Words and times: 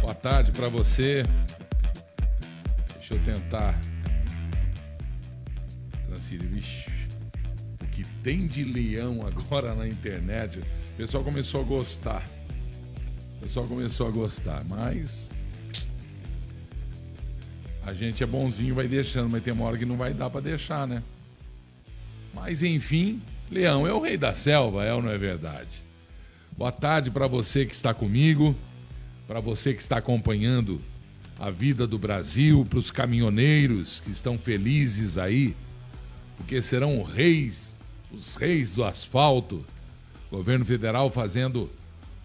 Boa 0.00 0.14
tarde 0.14 0.52
para 0.52 0.68
você. 0.68 1.22
Deixa 2.94 3.14
eu 3.14 3.22
tentar 3.22 3.78
transferir. 6.06 6.48
Vixe, 6.48 6.90
o 7.82 7.86
que 7.86 8.04
tem 8.22 8.46
de 8.46 8.64
leão 8.64 9.26
agora 9.26 9.74
na 9.74 9.86
internet? 9.86 10.58
O 10.58 10.92
pessoal 10.96 11.22
começou 11.22 11.60
a 11.60 11.64
gostar. 11.64 12.24
O 13.36 13.40
pessoal 13.40 13.66
começou 13.66 14.08
a 14.08 14.10
gostar, 14.10 14.64
mas 14.64 15.30
a 17.86 17.94
gente 17.94 18.22
é 18.22 18.26
bonzinho, 18.26 18.74
vai 18.74 18.88
deixando, 18.88 19.30
mas 19.30 19.42
tem 19.42 19.52
uma 19.52 19.64
hora 19.64 19.78
que 19.78 19.86
não 19.86 19.96
vai 19.96 20.12
dar 20.12 20.28
para 20.28 20.40
deixar, 20.40 20.86
né? 20.86 21.02
Mas 22.34 22.62
enfim, 22.62 23.22
Leão 23.50 23.86
é 23.86 23.92
o 23.92 24.00
rei 24.00 24.16
da 24.16 24.34
selva, 24.34 24.84
é 24.84 24.92
ou 24.92 25.00
não 25.00 25.10
é 25.10 25.16
verdade? 25.16 25.87
Boa 26.58 26.72
tarde 26.72 27.08
para 27.08 27.28
você 27.28 27.64
que 27.64 27.72
está 27.72 27.94
comigo, 27.94 28.52
para 29.28 29.38
você 29.38 29.72
que 29.72 29.80
está 29.80 29.98
acompanhando 29.98 30.82
a 31.38 31.50
vida 31.50 31.86
do 31.86 31.96
Brasil, 31.96 32.66
para 32.68 32.80
os 32.80 32.90
caminhoneiros 32.90 34.00
que 34.00 34.10
estão 34.10 34.36
felizes 34.36 35.18
aí, 35.18 35.54
porque 36.36 36.60
serão 36.60 37.00
reis, 37.04 37.78
os 38.10 38.34
reis 38.34 38.74
do 38.74 38.82
asfalto. 38.82 39.64
Governo 40.32 40.64
federal 40.64 41.08
fazendo 41.12 41.70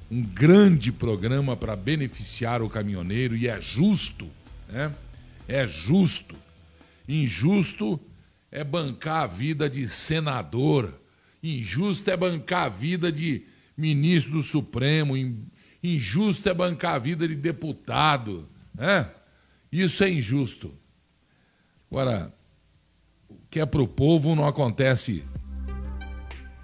um 0.10 0.24
grande 0.24 0.92
programa 0.92 1.56
para 1.56 1.76
beneficiar 1.76 2.64
o 2.64 2.70
caminhoneiro 2.70 3.38
e 3.38 3.48
é 3.48 3.62
justo, 3.62 4.28
né? 4.68 4.96
É 5.48 5.68
justo. 5.68 6.36
Injusto 7.08 8.00
é 8.52 8.64
bancar 8.64 9.26
a 9.26 9.28
vida 9.28 9.70
de 9.70 9.88
senador. 9.88 10.92
Injusto 11.44 12.10
é 12.10 12.18
bancar 12.18 12.64
a 12.64 12.70
vida 12.70 13.12
de 13.12 13.53
ministro 13.78 14.34
do 14.34 14.44
Supremo. 14.44 15.16
Injusto 15.84 16.50
é 16.50 16.54
bancar 16.54 16.96
a 16.96 17.00
vida 17.00 17.28
de 17.28 17.36
deputado. 17.36 18.48
Né? 18.74 19.10
Isso 19.72 20.04
é 20.04 20.10
injusto. 20.10 20.74
Agora, 21.90 22.34
o 23.30 23.38
que 23.50 23.60
é 23.60 23.66
para 23.66 23.82
o 23.82 23.88
povo 23.88 24.36
não 24.36 24.48
acontece 24.48 25.24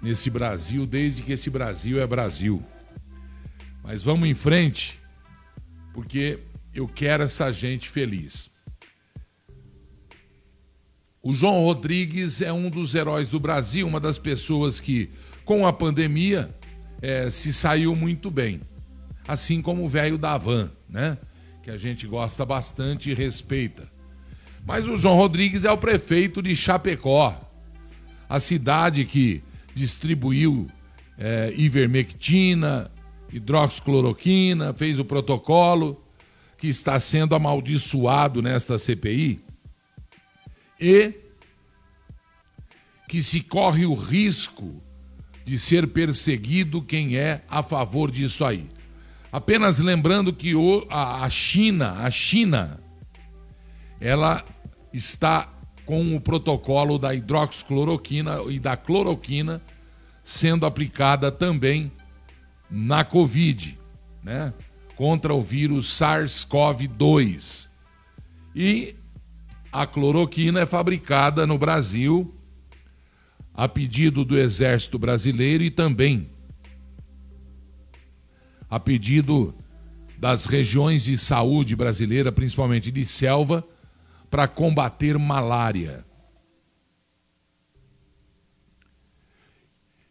nesse 0.02 0.30
Brasil 0.30 0.86
desde 0.86 1.22
que 1.22 1.32
esse 1.32 1.50
Brasil 1.50 2.00
é 2.00 2.06
Brasil. 2.06 2.62
Mas 3.82 4.02
vamos 4.02 4.28
em 4.28 4.34
frente, 4.34 5.00
porque 5.92 6.38
eu 6.74 6.86
quero 6.88 7.24
essa 7.24 7.52
gente 7.52 7.88
feliz. 7.88 8.50
O 11.22 11.34
João 11.34 11.64
Rodrigues 11.64 12.40
é 12.40 12.52
um 12.52 12.70
dos 12.70 12.94
heróis 12.94 13.28
do 13.28 13.38
Brasil, 13.38 13.86
uma 13.86 14.00
das 14.00 14.18
pessoas 14.18 14.80
que, 14.80 15.10
com 15.44 15.66
a 15.66 15.72
pandemia, 15.72 16.54
é, 17.00 17.30
se 17.30 17.52
saiu 17.52 17.94
muito 17.94 18.30
bem. 18.30 18.60
Assim 19.26 19.62
como 19.62 19.84
o 19.84 19.88
velho 19.88 20.18
da 20.18 20.36
Van, 20.36 20.70
né? 20.88 21.18
Que 21.62 21.70
a 21.70 21.76
gente 21.76 22.06
gosta 22.06 22.44
bastante 22.44 23.10
e 23.10 23.14
respeita. 23.14 23.90
Mas 24.66 24.86
o 24.88 24.96
João 24.96 25.16
Rodrigues 25.16 25.64
é 25.64 25.70
o 25.70 25.78
prefeito 25.78 26.42
de 26.42 26.54
Chapecó, 26.54 27.40
a 28.28 28.38
cidade 28.38 29.04
que 29.04 29.42
distribuiu 29.74 30.68
é, 31.18 31.52
ivermectina, 31.56 32.90
hidroxicloroquina, 33.32 34.72
fez 34.74 34.98
o 34.98 35.04
protocolo, 35.04 36.02
que 36.58 36.68
está 36.68 36.98
sendo 36.98 37.34
amaldiçoado 37.34 38.42
nesta 38.42 38.78
CPI 38.78 39.40
e 40.78 41.14
que 43.08 43.22
se 43.22 43.40
corre 43.40 43.86
o 43.86 43.94
risco 43.94 44.82
de 45.44 45.58
ser 45.58 45.86
perseguido 45.88 46.82
quem 46.82 47.16
é 47.16 47.42
a 47.48 47.62
favor 47.62 48.10
disso 48.10 48.44
aí. 48.44 48.68
Apenas 49.32 49.78
lembrando 49.78 50.32
que 50.32 50.54
o, 50.54 50.86
a, 50.90 51.24
a 51.24 51.30
China, 51.30 51.92
a 52.02 52.10
China, 52.10 52.80
ela 54.00 54.44
está 54.92 55.48
com 55.86 56.16
o 56.16 56.20
protocolo 56.20 56.98
da 56.98 57.14
hidroxicloroquina 57.14 58.42
e 58.48 58.58
da 58.58 58.76
cloroquina 58.76 59.60
sendo 60.22 60.66
aplicada 60.66 61.30
também 61.32 61.90
na 62.70 63.04
Covid, 63.04 63.78
né? 64.22 64.52
Contra 64.94 65.34
o 65.34 65.40
vírus 65.40 65.98
SARS-CoV-2. 65.98 67.68
E 68.54 68.94
a 69.72 69.86
cloroquina 69.86 70.60
é 70.60 70.66
fabricada 70.66 71.46
no 71.46 71.56
Brasil 71.56 72.34
a 73.60 73.68
pedido 73.68 74.24
do 74.24 74.38
Exército 74.38 74.98
Brasileiro 74.98 75.62
e 75.62 75.70
também 75.70 76.30
a 78.70 78.80
pedido 78.80 79.54
das 80.16 80.46
regiões 80.46 81.04
de 81.04 81.18
saúde 81.18 81.76
brasileira, 81.76 82.32
principalmente 82.32 82.90
de 82.90 83.04
selva, 83.04 83.62
para 84.30 84.48
combater 84.48 85.18
malária. 85.18 86.06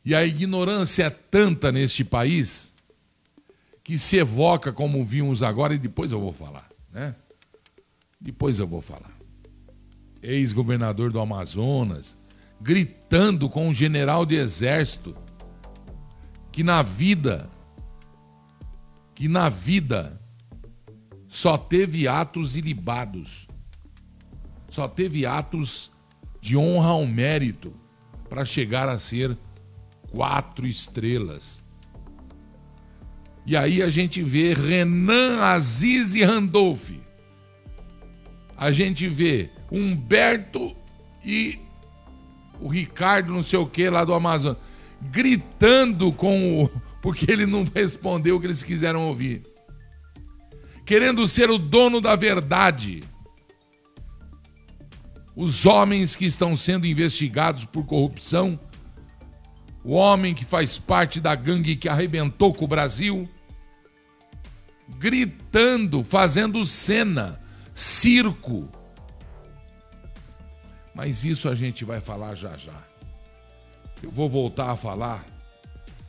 E 0.05 0.13
a 0.13 0.23
ignorância 0.23 1.05
é 1.05 1.09
tanta 1.09 1.71
neste 1.71 2.03
país 2.03 2.75
que 3.83 3.97
se 3.97 4.17
evoca, 4.17 4.71
como 4.71 5.03
vimos 5.03 5.41
agora, 5.41 5.73
e 5.73 5.79
depois 5.79 6.11
eu 6.11 6.19
vou 6.19 6.33
falar, 6.33 6.69
né? 6.91 7.15
Depois 8.21 8.59
eu 8.59 8.67
vou 8.67 8.79
falar 8.79 9.17
ex-governador 10.21 11.11
do 11.11 11.19
Amazonas, 11.19 12.15
gritando 12.61 13.49
com 13.49 13.67
um 13.67 13.73
general 13.73 14.25
de 14.25 14.35
exército 14.35 15.15
que 16.51 16.63
na 16.63 16.81
vida, 16.81 17.49
que 19.15 19.27
na 19.27 19.49
vida 19.49 20.19
só 21.27 21.57
teve 21.57 22.07
atos 22.07 22.57
ilibados, 22.57 23.47
só 24.67 24.87
teve 24.87 25.25
atos 25.25 25.91
de 26.41 26.57
honra 26.57 26.89
ao 26.89 27.05
mérito 27.05 27.73
para 28.27 28.43
chegar 28.45 28.89
a 28.89 28.99
ser 28.99 29.37
quatro 30.11 30.67
estrelas. 30.67 31.63
E 33.45 33.55
aí 33.55 33.81
a 33.81 33.89
gente 33.89 34.21
vê 34.21 34.53
Renan 34.53 35.39
Aziz 35.41 36.13
e 36.13 36.23
Randolph. 36.23 36.91
A 38.55 38.71
gente 38.71 39.07
vê 39.07 39.49
Humberto 39.71 40.75
e 41.23 41.59
o 42.59 42.67
Ricardo, 42.67 43.33
não 43.33 43.43
sei 43.43 43.59
o 43.59 43.65
que, 43.65 43.89
lá 43.89 44.03
do 44.03 44.13
Amazonas, 44.13 44.57
gritando 45.01 46.11
com 46.11 46.63
o. 46.63 46.69
porque 47.01 47.31
ele 47.31 47.45
não 47.45 47.63
respondeu 47.63 48.35
o 48.35 48.39
que 48.39 48.47
eles 48.47 48.63
quiseram 48.63 49.07
ouvir. 49.07 49.43
Querendo 50.85 51.27
ser 51.27 51.49
o 51.49 51.57
dono 51.57 52.01
da 52.01 52.15
verdade. 52.15 53.03
Os 55.35 55.65
homens 55.65 56.17
que 56.17 56.25
estão 56.25 56.57
sendo 56.57 56.85
investigados 56.85 57.63
por 57.63 57.85
corrupção, 57.85 58.59
o 59.85 59.93
homem 59.93 60.33
que 60.33 60.43
faz 60.43 60.77
parte 60.77 61.21
da 61.21 61.33
gangue 61.33 61.77
que 61.77 61.87
arrebentou 61.87 62.53
com 62.53 62.65
o 62.65 62.67
Brasil, 62.67 63.29
gritando, 64.97 66.03
fazendo 66.03 66.65
cena, 66.65 67.39
circo 67.73 68.69
mas 70.99 71.23
isso 71.23 71.47
a 71.47 71.55
gente 71.55 71.85
vai 71.85 72.01
falar 72.01 72.35
já 72.35 72.57
já. 72.57 72.75
Eu 74.03 74.11
vou 74.11 74.27
voltar 74.27 74.69
a 74.69 74.75
falar 74.75 75.25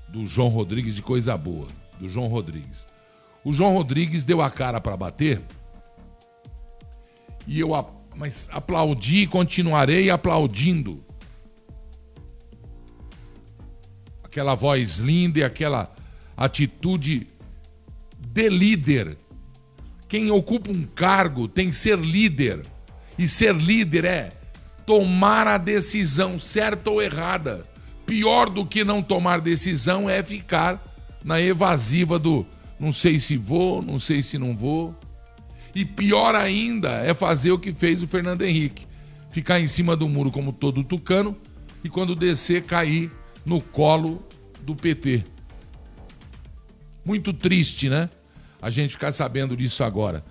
do 0.08 0.26
João 0.26 0.48
Rodrigues 0.48 0.96
de 0.96 1.02
coisa 1.02 1.36
boa, 1.36 1.68
do 2.00 2.10
João 2.10 2.26
Rodrigues. 2.26 2.88
O 3.44 3.52
João 3.52 3.72
Rodrigues 3.72 4.24
deu 4.24 4.42
a 4.42 4.50
cara 4.50 4.80
para 4.80 4.96
bater 4.96 5.40
e 7.46 7.60
eu 7.60 7.70
mas 8.16 8.48
aplaudi 8.50 9.18
e 9.18 9.26
continuarei 9.28 10.10
aplaudindo. 10.10 11.04
Aquela 14.24 14.56
voz 14.56 14.98
linda 14.98 15.38
e 15.38 15.44
aquela 15.44 15.94
atitude 16.36 17.28
de 18.18 18.48
líder. 18.48 19.16
Quem 20.08 20.32
ocupa 20.32 20.72
um 20.72 20.82
cargo 20.82 21.46
tem 21.46 21.70
que 21.70 21.76
ser 21.76 21.96
líder. 21.96 22.66
E 23.16 23.28
ser 23.28 23.54
líder 23.54 24.04
é 24.04 24.39
tomar 24.90 25.46
a 25.46 25.56
decisão 25.56 26.36
certa 26.36 26.90
ou 26.90 27.00
errada. 27.00 27.64
Pior 28.04 28.50
do 28.50 28.66
que 28.66 28.82
não 28.82 29.00
tomar 29.00 29.40
decisão 29.40 30.10
é 30.10 30.20
ficar 30.20 30.84
na 31.22 31.40
evasiva 31.40 32.18
do 32.18 32.44
não 32.76 32.90
sei 32.90 33.16
se 33.16 33.36
vou, 33.36 33.80
não 33.80 34.00
sei 34.00 34.20
se 34.20 34.36
não 34.36 34.56
vou. 34.56 34.92
E 35.76 35.84
pior 35.84 36.34
ainda 36.34 36.90
é 37.04 37.14
fazer 37.14 37.52
o 37.52 37.58
que 37.58 37.72
fez 37.72 38.02
o 38.02 38.08
Fernando 38.08 38.42
Henrique: 38.42 38.84
ficar 39.30 39.60
em 39.60 39.68
cima 39.68 39.94
do 39.94 40.08
muro 40.08 40.32
como 40.32 40.52
todo 40.52 40.82
tucano 40.82 41.36
e 41.84 41.88
quando 41.88 42.16
descer 42.16 42.64
cair 42.64 43.12
no 43.46 43.60
colo 43.60 44.26
do 44.60 44.74
PT. 44.74 45.22
Muito 47.04 47.32
triste, 47.32 47.88
né? 47.88 48.10
A 48.60 48.70
gente 48.70 48.94
ficar 48.94 49.12
sabendo 49.12 49.56
disso 49.56 49.84
agora. 49.84 50.24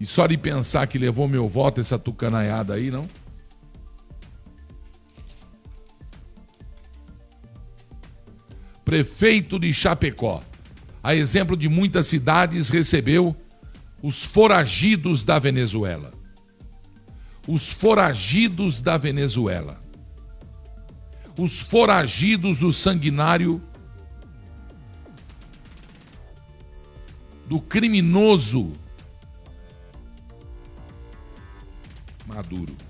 E 0.00 0.04
só 0.04 0.26
de 0.26 0.36
pensar 0.36 0.88
que 0.88 0.98
levou 0.98 1.28
meu 1.28 1.46
voto 1.46 1.78
essa 1.78 1.96
tucanaiada 1.96 2.74
aí, 2.74 2.90
não? 2.90 3.06
Prefeito 8.90 9.56
de 9.56 9.72
Chapecó, 9.72 10.42
a 11.00 11.14
exemplo 11.14 11.56
de 11.56 11.68
muitas 11.68 12.08
cidades, 12.08 12.70
recebeu 12.70 13.36
os 14.02 14.24
foragidos 14.24 15.22
da 15.22 15.38
Venezuela. 15.38 16.12
Os 17.46 17.72
foragidos 17.72 18.82
da 18.82 18.98
Venezuela. 18.98 19.80
Os 21.38 21.62
foragidos 21.62 22.58
do 22.58 22.72
sanguinário, 22.72 23.62
do 27.46 27.60
criminoso 27.60 28.72
Maduro. 32.26 32.89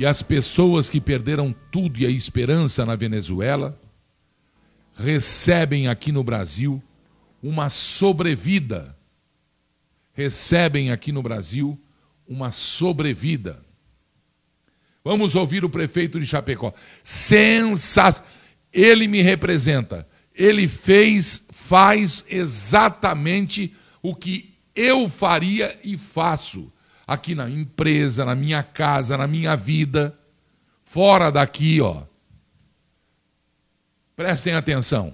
E 0.00 0.06
as 0.06 0.22
pessoas 0.22 0.88
que 0.88 0.98
perderam 0.98 1.54
tudo 1.70 1.98
e 1.98 2.06
a 2.06 2.10
esperança 2.10 2.86
na 2.86 2.96
Venezuela 2.96 3.78
recebem 4.94 5.88
aqui 5.88 6.10
no 6.10 6.24
Brasil 6.24 6.82
uma 7.42 7.68
sobrevida. 7.68 8.96
Recebem 10.14 10.90
aqui 10.90 11.12
no 11.12 11.22
Brasil 11.22 11.78
uma 12.26 12.50
sobrevida. 12.50 13.62
Vamos 15.04 15.34
ouvir 15.34 15.66
o 15.66 15.70
prefeito 15.70 16.18
de 16.18 16.24
Chapecó. 16.24 16.72
Sensacional. 17.04 18.26
Ele 18.72 19.06
me 19.06 19.20
representa. 19.20 20.08
Ele 20.34 20.66
fez, 20.66 21.46
faz 21.50 22.24
exatamente 22.26 23.76
o 24.00 24.14
que 24.14 24.54
eu 24.74 25.10
faria 25.10 25.78
e 25.84 25.98
faço 25.98 26.72
aqui 27.10 27.34
na 27.34 27.50
empresa, 27.50 28.24
na 28.24 28.36
minha 28.36 28.62
casa, 28.62 29.18
na 29.18 29.26
minha 29.26 29.56
vida, 29.56 30.14
fora 30.84 31.28
daqui, 31.28 31.80
ó. 31.80 32.02
Prestem 34.14 34.54
atenção. 34.54 35.12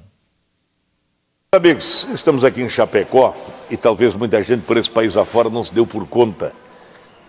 Amigos, 1.53 2.07
estamos 2.13 2.45
aqui 2.45 2.61
em 2.61 2.69
Chapecó 2.69 3.35
e 3.71 3.79
talvez 3.79 4.15
muita 4.15 4.43
gente 4.43 4.61
por 4.65 4.77
esse 4.77 4.91
país 4.91 5.17
afora 5.17 5.49
não 5.49 5.65
se 5.65 5.73
deu 5.73 5.87
por 5.87 6.07
conta 6.07 6.53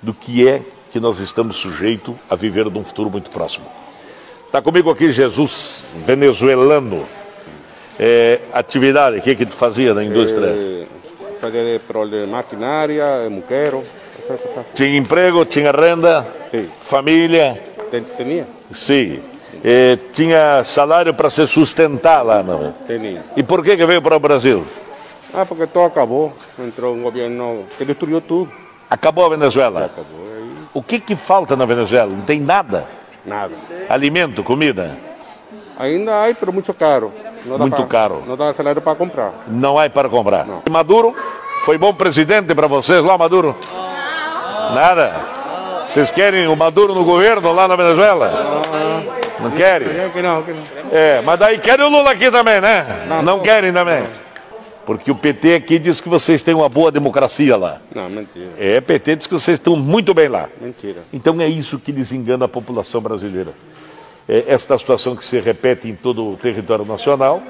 do 0.02 0.14
que 0.14 0.46
é 0.46 0.62
que 0.92 1.00
nós 1.00 1.19
estamos 1.19 1.56
sujeitos 1.56 2.14
a 2.30 2.36
viver 2.36 2.66
num 2.66 2.84
futuro 2.84 3.10
muito 3.10 3.30
próximo. 3.31 3.66
Está 4.48 4.62
comigo 4.62 4.90
aqui 4.90 5.14
Jesus, 5.14 5.94
venezuelano. 6.06 7.08
É, 7.98 8.42
atividade, 8.52 9.19
o 9.19 9.22
que, 9.22 9.34
que 9.34 9.46
tu 9.46 9.56
fazia 9.56 9.94
na 9.94 10.04
indústria? 10.04 10.48
Eh, 10.48 10.88
fazer 11.40 11.81
maquinária, 12.28 13.30
muqueiro, 13.30 13.86
Tinha 14.74 14.98
emprego, 14.98 15.46
tinha 15.46 15.72
renda, 15.72 16.26
Sim. 16.52 16.70
família, 16.82 17.62
Tinha? 18.18 18.46
sim. 18.74 19.20
É, 19.64 19.98
tinha 20.14 20.64
salário 20.64 21.14
para 21.14 21.30
se 21.30 21.46
sustentar 21.48 22.22
lá, 22.24 22.44
não? 22.44 22.74
Tinha. 22.86 23.24
E 23.36 23.42
por 23.44 23.64
que, 23.64 23.76
que 23.76 23.86
veio 23.86 24.02
para 24.02 24.16
o 24.16 24.20
Brasil? 24.20 24.64
Ah, 25.34 25.46
porque 25.46 25.66
tudo 25.68 25.86
acabou. 25.86 26.34
Entrou 26.60 26.94
um 26.96 27.02
governo 27.02 27.66
que 27.78 27.84
destruiu 27.84 28.22
tudo. 28.22 28.52
Acabou 28.90 29.26
a 29.26 29.30
Venezuela. 29.30 29.86
Acabou 29.86 30.28
aí, 30.38 30.50
O 30.74 30.82
que, 30.84 31.00
que 31.00 31.16
falta 31.16 31.56
na 31.56 31.66
Venezuela? 31.66 32.12
Não 32.12 32.22
tem 32.22 32.40
nada. 32.40 32.86
nada. 33.26 33.54
Alimento, 33.90 34.44
comida. 34.44 34.98
Ainda 35.78 36.12
há, 36.24 36.28
mas 36.40 36.54
muito 36.54 36.74
caro. 36.74 37.12
Não 37.46 37.58
Muito 37.58 37.76
pra- 37.76 37.86
caro. 37.86 38.24
Não 38.28 38.36
dá 38.38 38.54
salário 38.54 38.82
para 38.82 38.96
comprar. 38.96 39.34
Não 39.48 39.78
há 39.78 39.90
para 39.90 40.10
comprar. 40.10 40.46
Não. 40.46 40.62
Maduro, 40.72 41.16
foi 41.66 41.78
bom 41.78 41.94
presidente 41.94 42.54
para 42.56 42.68
vocês 42.68 43.04
lá, 43.04 43.18
Maduro? 43.18 43.56
Nada. 44.74 45.14
Vocês 45.88 46.12
querem 46.12 46.48
o 46.48 46.56
Maduro 46.56 46.94
no 46.94 47.04
governo 47.04 47.52
lá 47.54 47.68
na 47.68 47.75
Venezuela? 47.75 48.31
Não 49.40 49.52
querem? 49.52 49.88
É. 49.88 51.18
É, 51.18 51.22
mas 51.22 51.40
daí 51.40 51.60
querem 51.60 51.86
o 51.86 51.90
Lula 51.90 52.12
aqui 52.12 52.30
também, 52.31 52.60
né? 52.60 53.06
Não. 53.08 53.22
Não 53.22 53.40
querem 53.40 53.72
também. 53.72 54.04
Porque 54.86 55.12
o 55.12 55.16
PT 55.16 55.56
aqui 55.56 55.78
diz 55.80 56.00
que 56.00 56.08
vocês 56.08 56.42
têm 56.42 56.54
uma 56.54 56.69
boa 56.69 56.92
democracia 56.92 57.58
lá. 57.58 57.81
Não, 57.94 58.10
mentira. 58.10 58.52
É, 58.58 58.80
PT 58.80 59.18
diz 59.18 59.28
que 59.28 59.34
vocês 59.34 59.60
estão 59.60 59.75
muito 59.75 60.14
bem 60.14 60.30
lá. 60.30 60.48
Mentira. 60.62 61.02
Então 61.12 61.40
é 61.42 61.48
isso 61.48 61.78
que 61.78 61.92
desengana 61.92 62.46
a 62.46 62.48
população 62.48 63.02
brasileira. 63.02 63.52
É 64.30 64.46
esta 64.48 64.78
situação 64.78 65.16
que 65.16 65.25
se 65.25 65.40
repete 65.40 65.90
em 65.90 65.96
todo 65.96 66.31
o 66.31 66.38
território 66.38 66.86
nacional, 66.86 67.42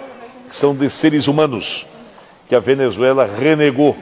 que 0.48 0.56
são 0.56 0.76
de 0.76 0.90
seres 0.90 1.28
humanos 1.28 1.86
que 2.48 2.56
a 2.56 2.60
Venezuela 2.60 3.30
renegou. 3.40 3.96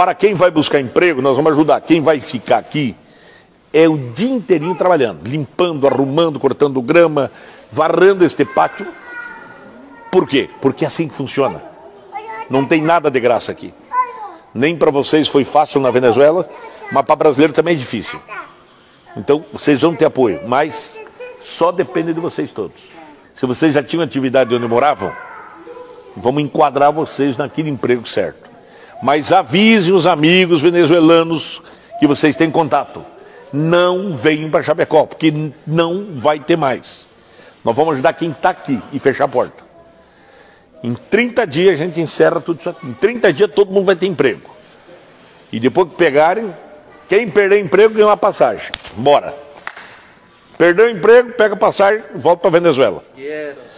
Para 0.00 0.14
quem 0.14 0.32
vai 0.32 0.50
buscar 0.50 0.80
emprego, 0.80 1.20
nós 1.20 1.36
vamos 1.36 1.52
ajudar. 1.52 1.78
Quem 1.82 2.00
vai 2.00 2.22
ficar 2.22 2.56
aqui 2.56 2.96
é 3.70 3.86
o 3.86 3.98
dia 3.98 4.30
inteirinho 4.30 4.74
trabalhando, 4.74 5.28
limpando, 5.28 5.86
arrumando, 5.86 6.40
cortando 6.40 6.80
grama, 6.80 7.30
varrando 7.70 8.24
este 8.24 8.42
pátio. 8.46 8.86
Por 10.10 10.26
quê? 10.26 10.48
Porque 10.62 10.86
é 10.86 10.88
assim 10.88 11.06
que 11.06 11.14
funciona. 11.14 11.62
Não 12.48 12.64
tem 12.64 12.80
nada 12.80 13.10
de 13.10 13.20
graça 13.20 13.52
aqui. 13.52 13.74
Nem 14.54 14.74
para 14.74 14.90
vocês 14.90 15.28
foi 15.28 15.44
fácil 15.44 15.82
na 15.82 15.90
Venezuela, 15.90 16.48
mas 16.90 17.04
para 17.04 17.16
brasileiro 17.16 17.52
também 17.52 17.74
é 17.74 17.76
difícil. 17.76 18.18
Então, 19.14 19.44
vocês 19.52 19.82
vão 19.82 19.94
ter 19.94 20.06
apoio, 20.06 20.40
mas 20.48 20.98
só 21.42 21.70
depende 21.70 22.14
de 22.14 22.20
vocês 22.20 22.54
todos. 22.54 22.80
Se 23.34 23.44
vocês 23.44 23.74
já 23.74 23.82
tinham 23.82 24.02
atividade 24.02 24.54
onde 24.54 24.66
moravam, 24.66 25.12
vamos 26.16 26.42
enquadrar 26.42 26.90
vocês 26.90 27.36
naquele 27.36 27.68
emprego 27.68 28.08
certo. 28.08 28.49
Mas 29.02 29.32
avise 29.32 29.92
os 29.92 30.06
amigos 30.06 30.60
venezuelanos 30.60 31.62
que 31.98 32.06
vocês 32.06 32.36
têm 32.36 32.50
contato. 32.50 33.04
Não 33.52 34.16
venham 34.16 34.50
para 34.50 34.62
Chapecó, 34.62 35.06
porque 35.06 35.32
não 35.66 36.18
vai 36.18 36.38
ter 36.38 36.56
mais. 36.56 37.08
Nós 37.64 37.74
vamos 37.74 37.94
ajudar 37.94 38.12
quem 38.12 38.30
está 38.30 38.50
aqui 38.50 38.80
e 38.92 38.98
fechar 38.98 39.24
a 39.24 39.28
porta. 39.28 39.64
Em 40.82 40.94
30 40.94 41.46
dias 41.46 41.74
a 41.74 41.84
gente 41.84 42.00
encerra 42.00 42.40
tudo 42.40 42.60
isso 42.60 42.70
aqui. 42.70 42.86
Em 42.86 42.92
30 42.92 43.32
dias 43.32 43.50
todo 43.52 43.72
mundo 43.72 43.86
vai 43.86 43.96
ter 43.96 44.06
emprego. 44.06 44.50
E 45.52 45.58
depois 45.58 45.88
que 45.88 45.96
pegarem, 45.96 46.54
quem 47.08 47.28
perder 47.28 47.60
emprego 47.60 47.94
ganha 47.94 48.06
uma 48.06 48.16
passagem. 48.16 48.70
Bora. 48.94 49.34
Perdeu 50.56 50.86
o 50.86 50.90
emprego, 50.90 51.32
pega 51.32 51.54
a 51.54 51.56
passagem, 51.56 52.02
volta 52.14 52.42
para 52.42 52.50
Venezuela. 52.50 53.02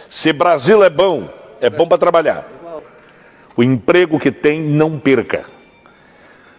Se 0.09 0.31
Brasil 0.31 0.83
é 0.83 0.89
bom, 0.89 1.27
é 1.59 1.69
bom 1.69 1.87
para 1.87 1.97
trabalhar. 1.97 2.45
O 3.55 3.63
emprego 3.63 4.19
que 4.19 4.31
tem, 4.31 4.61
não 4.61 4.97
perca. 4.97 5.45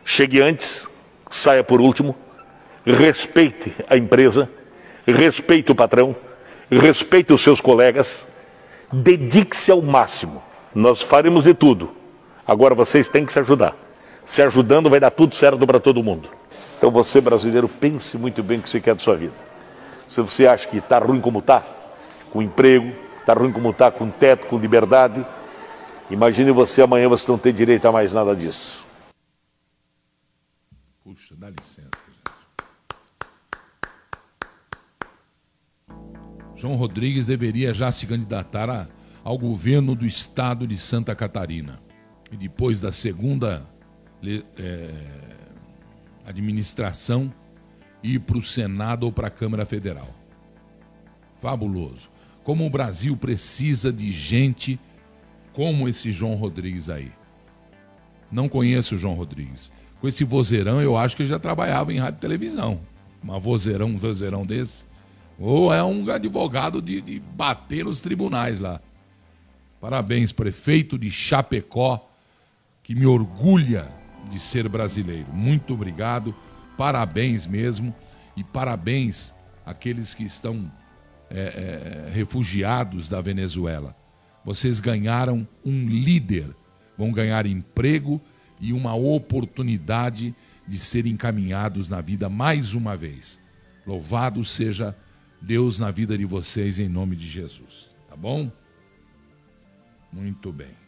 Chegue 0.05 0.41
antes, 0.41 0.89
saia 1.31 1.65
por 1.65 1.81
último, 1.81 2.15
respeite 2.87 3.75
a 3.89 3.97
empresa, 3.97 4.49
respeite 5.07 5.73
o 5.73 5.75
patrão, 5.75 6.15
respeite 6.71 7.33
os 7.33 7.41
seus 7.41 7.61
colegas, 7.61 8.27
dedique-se 8.93 9.71
ao 9.71 9.83
máximo. 9.83 10.43
Nós 10.75 11.03
faremos 11.03 11.45
de 11.45 11.55
tudo. 11.55 11.93
Agora 12.47 12.75
vocês 12.75 13.09
têm 13.09 13.25
que 13.25 13.33
se 13.33 13.39
ajudar. 13.39 13.75
Se 14.25 14.43
ajudando 14.43 14.91
vai 14.91 15.01
dar 15.01 15.11
tudo 15.11 15.35
certo 15.35 15.67
para 15.67 15.81
todo 15.81 16.03
mundo. 16.03 16.29
Então 16.77 16.91
você, 16.91 17.21
brasileiro, 17.21 17.69
pense 17.69 18.19
muito 18.19 18.43
bem 18.43 18.59
o 18.59 18.63
que 18.63 18.69
você 18.69 18.81
quer 18.81 18.95
da 18.95 19.01
sua 19.01 19.17
vida. 19.17 19.33
Se 20.07 20.21
você 20.21 20.47
acha 20.47 20.69
que 20.69 20.79
está 20.79 20.99
ruim 20.99 21.21
como 21.21 21.39
está, 21.39 21.63
com 22.31 22.43
emprego, 22.43 22.93
está 23.21 23.33
ruim 23.33 23.51
como 23.51 23.71
está, 23.71 23.91
com 23.91 24.11
teto, 24.11 24.47
com 24.47 24.59
liberdade, 24.59 25.25
imagine 26.11 26.51
você 26.53 26.83
amanhã 26.83 27.09
você 27.09 27.31
não 27.31 27.39
ter 27.39 27.53
direito 27.53 27.87
a 27.87 27.93
mais 27.93 28.13
nada 28.13 28.35
disso. 28.35 28.85
Puxa, 31.03 31.35
dá 31.37 31.51
licença, 31.51 31.89
gente. 31.91 32.25
João 36.57 36.77
Rodrigues 36.77 37.27
deveria 37.27 37.75
já 37.75 37.91
se 37.93 38.07
candidatar 38.07 38.71
a- 38.71 38.87
ao 39.23 39.37
governo 39.37 39.95
do 39.95 40.07
estado 40.07 40.67
de 40.67 40.77
Santa 40.79 41.15
Catarina. 41.15 41.81
E 42.31 42.37
depois 42.37 42.81
da 42.81 42.91
segunda 42.93 43.69
eh, 44.59 44.91
administração, 46.25 47.33
ir 48.03 48.19
para 48.21 48.39
o 48.39 48.43
Senado 48.43 49.05
ou 49.05 49.13
para 49.13 49.27
a 49.27 49.31
Câmara 49.31 49.67
Federal. 49.67 50.09
Fabuloso. 51.37 52.09
Como 52.43 52.65
o 52.67 52.71
Brasil 52.71 53.15
precisa 53.19 53.93
de 53.93 54.11
gente 54.11 54.81
como 55.55 55.89
esse 55.89 56.13
João 56.13 56.35
Rodrigues 56.35 56.91
aí. 56.91 57.11
Não 58.31 58.49
conheço 58.49 58.97
o 58.97 58.99
João 58.99 59.15
Rodrigues. 59.15 59.73
Com 60.01 60.09
esse 60.09 60.25
vozeirão, 60.25 60.83
eu 60.83 60.97
acho 60.97 61.17
que 61.17 61.23
ele 61.23 61.31
já 61.31 61.39
trabalhava 61.39 61.93
em 61.93 61.99
rádio 61.99 62.19
e 62.19 62.21
televisão. 62.21 62.81
Uma 63.23 63.39
vozeirão, 63.39 63.87
um 63.87 63.97
vozeirão 63.97 64.45
desse. 64.45 64.85
Ou 65.39 65.73
é 65.73 65.83
um 65.83 66.11
advogado 66.11 66.83
de, 66.83 67.01
de 67.01 67.21
bater 67.21 67.85
nos 67.85 68.01
tribunais 68.01 68.61
lá. 68.61 68.81
Parabéns, 69.81 70.33
prefeito 70.33 70.99
de 70.99 71.11
Chapecó, 71.11 72.07
que 72.83 72.95
me 72.95 73.07
orgulha 73.07 73.87
de 74.31 74.41
ser 74.41 74.69
brasileiro. 74.69 75.33
Muito 75.33 75.75
obrigado, 75.75 76.35
parabéns 76.77 77.47
mesmo. 77.47 77.95
E 78.37 78.43
parabéns 78.43 79.33
àqueles 79.65 80.15
que 80.15 80.25
estão 80.25 80.71
é, 81.31 81.39
é, 81.39 82.11
refugiados 82.13 83.09
da 83.09 83.21
Venezuela. 83.21 83.97
Vocês 84.45 84.81
ganharam 84.81 85.47
um 85.65 85.89
líder, 85.89 86.55
vão 86.99 87.11
ganhar 87.13 87.47
emprego 87.47 88.21
e 88.61 88.73
uma 88.73 88.95
oportunidade 88.95 90.35
de 90.67 90.79
serem 90.79 91.13
encaminhados 91.13 91.89
na 91.89 92.01
vida 92.01 92.29
mais 92.29 92.75
uma 92.75 92.97
vez. 92.97 93.41
Louvado 93.87 94.45
seja 94.45 94.97
Deus 95.41 95.79
na 95.79 95.91
vida 95.91 96.17
de 96.17 96.25
vocês 96.25 96.79
em 96.79 96.89
nome 96.89 97.17
de 97.17 97.29
Jesus. 97.29 97.91
Tá 98.09 98.17
bom? 98.17 98.51
Muito 100.13 100.53
bem. 100.53 100.85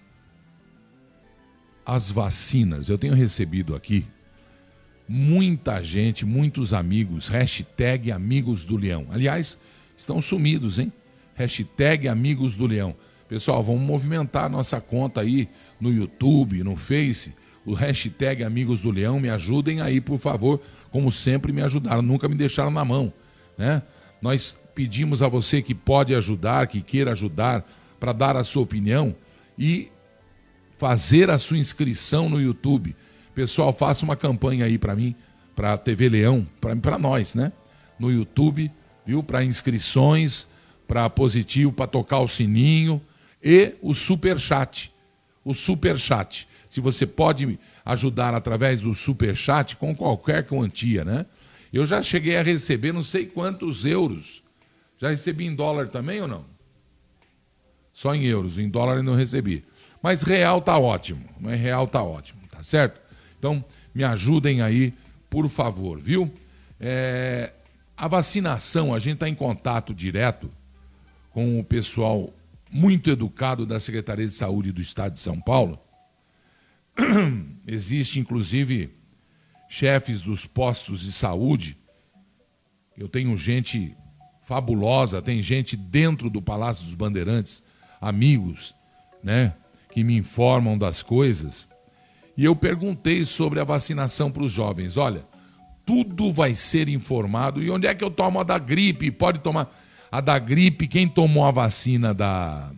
As 1.84 2.10
vacinas, 2.10 2.88
eu 2.88 2.98
tenho 2.98 3.14
recebido 3.14 3.74
aqui 3.74 4.04
muita 5.08 5.82
gente, 5.82 6.26
muitos 6.26 6.74
amigos, 6.74 7.28
hashtag 7.28 8.10
amigos 8.10 8.64
do 8.64 8.76
leão. 8.76 9.06
Aliás, 9.10 9.58
estão 9.96 10.20
sumidos, 10.20 10.78
hein? 10.78 10.92
Hashtag 11.34 12.08
amigos 12.08 12.54
do 12.54 12.66
leão. 12.66 12.96
Pessoal, 13.28 13.60
vamos 13.60 13.82
movimentar 13.82 14.44
a 14.44 14.48
nossa 14.48 14.80
conta 14.80 15.20
aí 15.20 15.48
no 15.80 15.92
YouTube, 15.92 16.62
no 16.62 16.76
Face, 16.76 17.34
o 17.64 17.74
hashtag 17.74 18.44
amigos 18.44 18.80
do 18.80 18.90
leão, 18.92 19.18
me 19.18 19.28
ajudem 19.28 19.80
aí, 19.80 20.00
por 20.00 20.16
favor, 20.16 20.60
como 20.92 21.10
sempre 21.10 21.52
me 21.52 21.60
ajudaram, 21.60 22.02
nunca 22.02 22.28
me 22.28 22.36
deixaram 22.36 22.70
na 22.70 22.84
mão, 22.84 23.12
né? 23.58 23.82
Nós 24.22 24.56
pedimos 24.74 25.24
a 25.24 25.28
você 25.28 25.60
que 25.60 25.74
pode 25.74 26.14
ajudar, 26.14 26.68
que 26.68 26.80
queira 26.80 27.10
ajudar, 27.10 27.68
para 27.98 28.12
dar 28.12 28.36
a 28.36 28.44
sua 28.44 28.62
opinião 28.62 29.14
e 29.58 29.90
fazer 30.78 31.28
a 31.28 31.38
sua 31.38 31.58
inscrição 31.58 32.28
no 32.28 32.40
YouTube. 32.40 32.94
Pessoal, 33.34 33.72
faça 33.72 34.04
uma 34.04 34.14
campanha 34.14 34.66
aí 34.66 34.78
para 34.78 34.94
mim, 34.94 35.16
para 35.56 35.72
a 35.72 35.78
TV 35.78 36.08
Leão, 36.08 36.46
para 36.80 36.98
nós, 36.98 37.34
né? 37.34 37.52
No 37.98 38.10
YouTube, 38.10 38.70
viu? 39.04 39.22
Para 39.22 39.42
inscrições, 39.42 40.46
para 40.86 41.10
positivo, 41.10 41.72
para 41.72 41.86
tocar 41.86 42.20
o 42.20 42.28
sininho 42.28 43.02
e 43.46 43.76
o 43.80 43.94
super 43.94 44.40
chat. 44.40 44.92
O 45.44 45.54
super 45.54 45.96
chat. 45.96 46.48
Se 46.68 46.80
você 46.80 47.06
pode 47.06 47.56
ajudar 47.84 48.34
através 48.34 48.80
do 48.80 48.92
super 48.92 49.36
chat 49.36 49.76
com 49.76 49.94
qualquer 49.94 50.44
quantia, 50.44 51.04
né? 51.04 51.24
Eu 51.72 51.86
já 51.86 52.02
cheguei 52.02 52.36
a 52.36 52.42
receber 52.42 52.92
não 52.92 53.04
sei 53.04 53.24
quantos 53.24 53.84
euros. 53.84 54.42
Já 54.98 55.10
recebi 55.10 55.46
em 55.46 55.54
dólar 55.54 55.86
também 55.86 56.20
ou 56.20 56.26
não? 56.26 56.44
Só 57.92 58.16
em 58.16 58.24
euros, 58.24 58.58
em 58.58 58.68
dólar 58.68 58.96
eu 58.96 59.04
não 59.04 59.14
recebi. 59.14 59.62
Mas 60.02 60.24
real 60.24 60.60
tá 60.60 60.76
ótimo, 60.76 61.24
mas 61.40 61.60
real 61.60 61.86
tá 61.86 62.02
ótimo, 62.02 62.40
tá 62.50 62.64
certo? 62.64 63.00
Então, 63.38 63.64
me 63.94 64.02
ajudem 64.02 64.60
aí, 64.60 64.92
por 65.30 65.48
favor, 65.48 66.00
viu? 66.00 66.32
É, 66.80 67.52
a 67.96 68.08
vacinação, 68.08 68.92
a 68.92 68.98
gente 68.98 69.14
está 69.14 69.28
em 69.28 69.34
contato 69.36 69.94
direto 69.94 70.50
com 71.30 71.60
o 71.60 71.64
pessoal 71.64 72.32
muito 72.76 73.10
educado 73.10 73.64
da 73.64 73.80
Secretaria 73.80 74.26
de 74.26 74.34
Saúde 74.34 74.70
do 74.70 74.82
Estado 74.82 75.14
de 75.14 75.20
São 75.20 75.40
Paulo. 75.40 75.78
Existe, 77.66 78.20
inclusive, 78.20 78.90
chefes 79.66 80.20
dos 80.20 80.44
postos 80.44 81.00
de 81.00 81.10
saúde. 81.10 81.78
Eu 82.96 83.08
tenho 83.08 83.34
gente 83.34 83.96
fabulosa, 84.44 85.22
tem 85.22 85.42
gente 85.42 85.74
dentro 85.74 86.28
do 86.28 86.42
Palácio 86.42 86.84
dos 86.84 86.94
Bandeirantes, 86.94 87.62
amigos, 87.98 88.74
né, 89.24 89.54
que 89.90 90.04
me 90.04 90.14
informam 90.14 90.76
das 90.76 91.02
coisas. 91.02 91.66
E 92.36 92.44
eu 92.44 92.54
perguntei 92.54 93.24
sobre 93.24 93.58
a 93.58 93.64
vacinação 93.64 94.30
para 94.30 94.42
os 94.42 94.52
jovens. 94.52 94.98
Olha, 94.98 95.26
tudo 95.86 96.30
vai 96.30 96.54
ser 96.54 96.90
informado. 96.90 97.62
E 97.62 97.70
onde 97.70 97.86
é 97.86 97.94
que 97.94 98.04
eu 98.04 98.10
tomo 98.10 98.38
a 98.38 98.42
da 98.42 98.58
gripe? 98.58 99.10
Pode 99.10 99.38
tomar 99.38 99.74
a 100.10 100.20
da 100.20 100.38
gripe, 100.38 100.86
quem 100.86 101.08
tomou 101.08 101.44
a 101.44 101.50
vacina 101.50 102.14
da, 102.14 102.70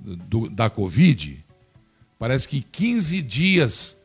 do, 0.00 0.48
da 0.48 0.68
Covid, 0.68 1.44
parece 2.18 2.48
que 2.48 2.60
15 2.60 3.22
dias 3.22 3.98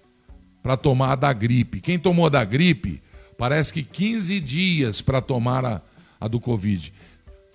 para 0.62 0.78
tomar 0.78 1.14
a 1.14 1.16
da 1.16 1.34
gripe. 1.34 1.82
Quem 1.82 1.98
tomou 1.98 2.28
a 2.28 2.30
da 2.30 2.46
gripe, 2.46 3.02
parece 3.38 3.74
que 3.74 3.84
15 3.84 4.40
dias 4.40 5.02
para 5.02 5.22
tomar 5.22 5.66
a, 5.66 5.82
a 6.20 6.28
do 6.28 6.40
Covid. 6.40 6.94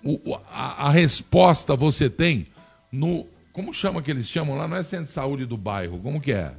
O, 0.03 0.35
a, 0.49 0.87
a, 0.87 0.91
resposta 0.91 1.75
você 1.75 2.09
tem 2.09 2.47
no. 2.91 3.25
Como 3.51 3.73
chama 3.73 4.01
que 4.01 4.11
eles 4.11 4.27
chamam 4.27 4.55
lá? 4.55 4.67
Não 4.67 4.77
é 4.77 4.83
centro 4.83 5.05
de 5.05 5.11
saúde 5.11 5.45
do 5.45 5.57
bairro, 5.57 5.99
como 5.99 6.21
que 6.21 6.31
é? 6.31 6.53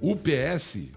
UPS, 0.00 0.90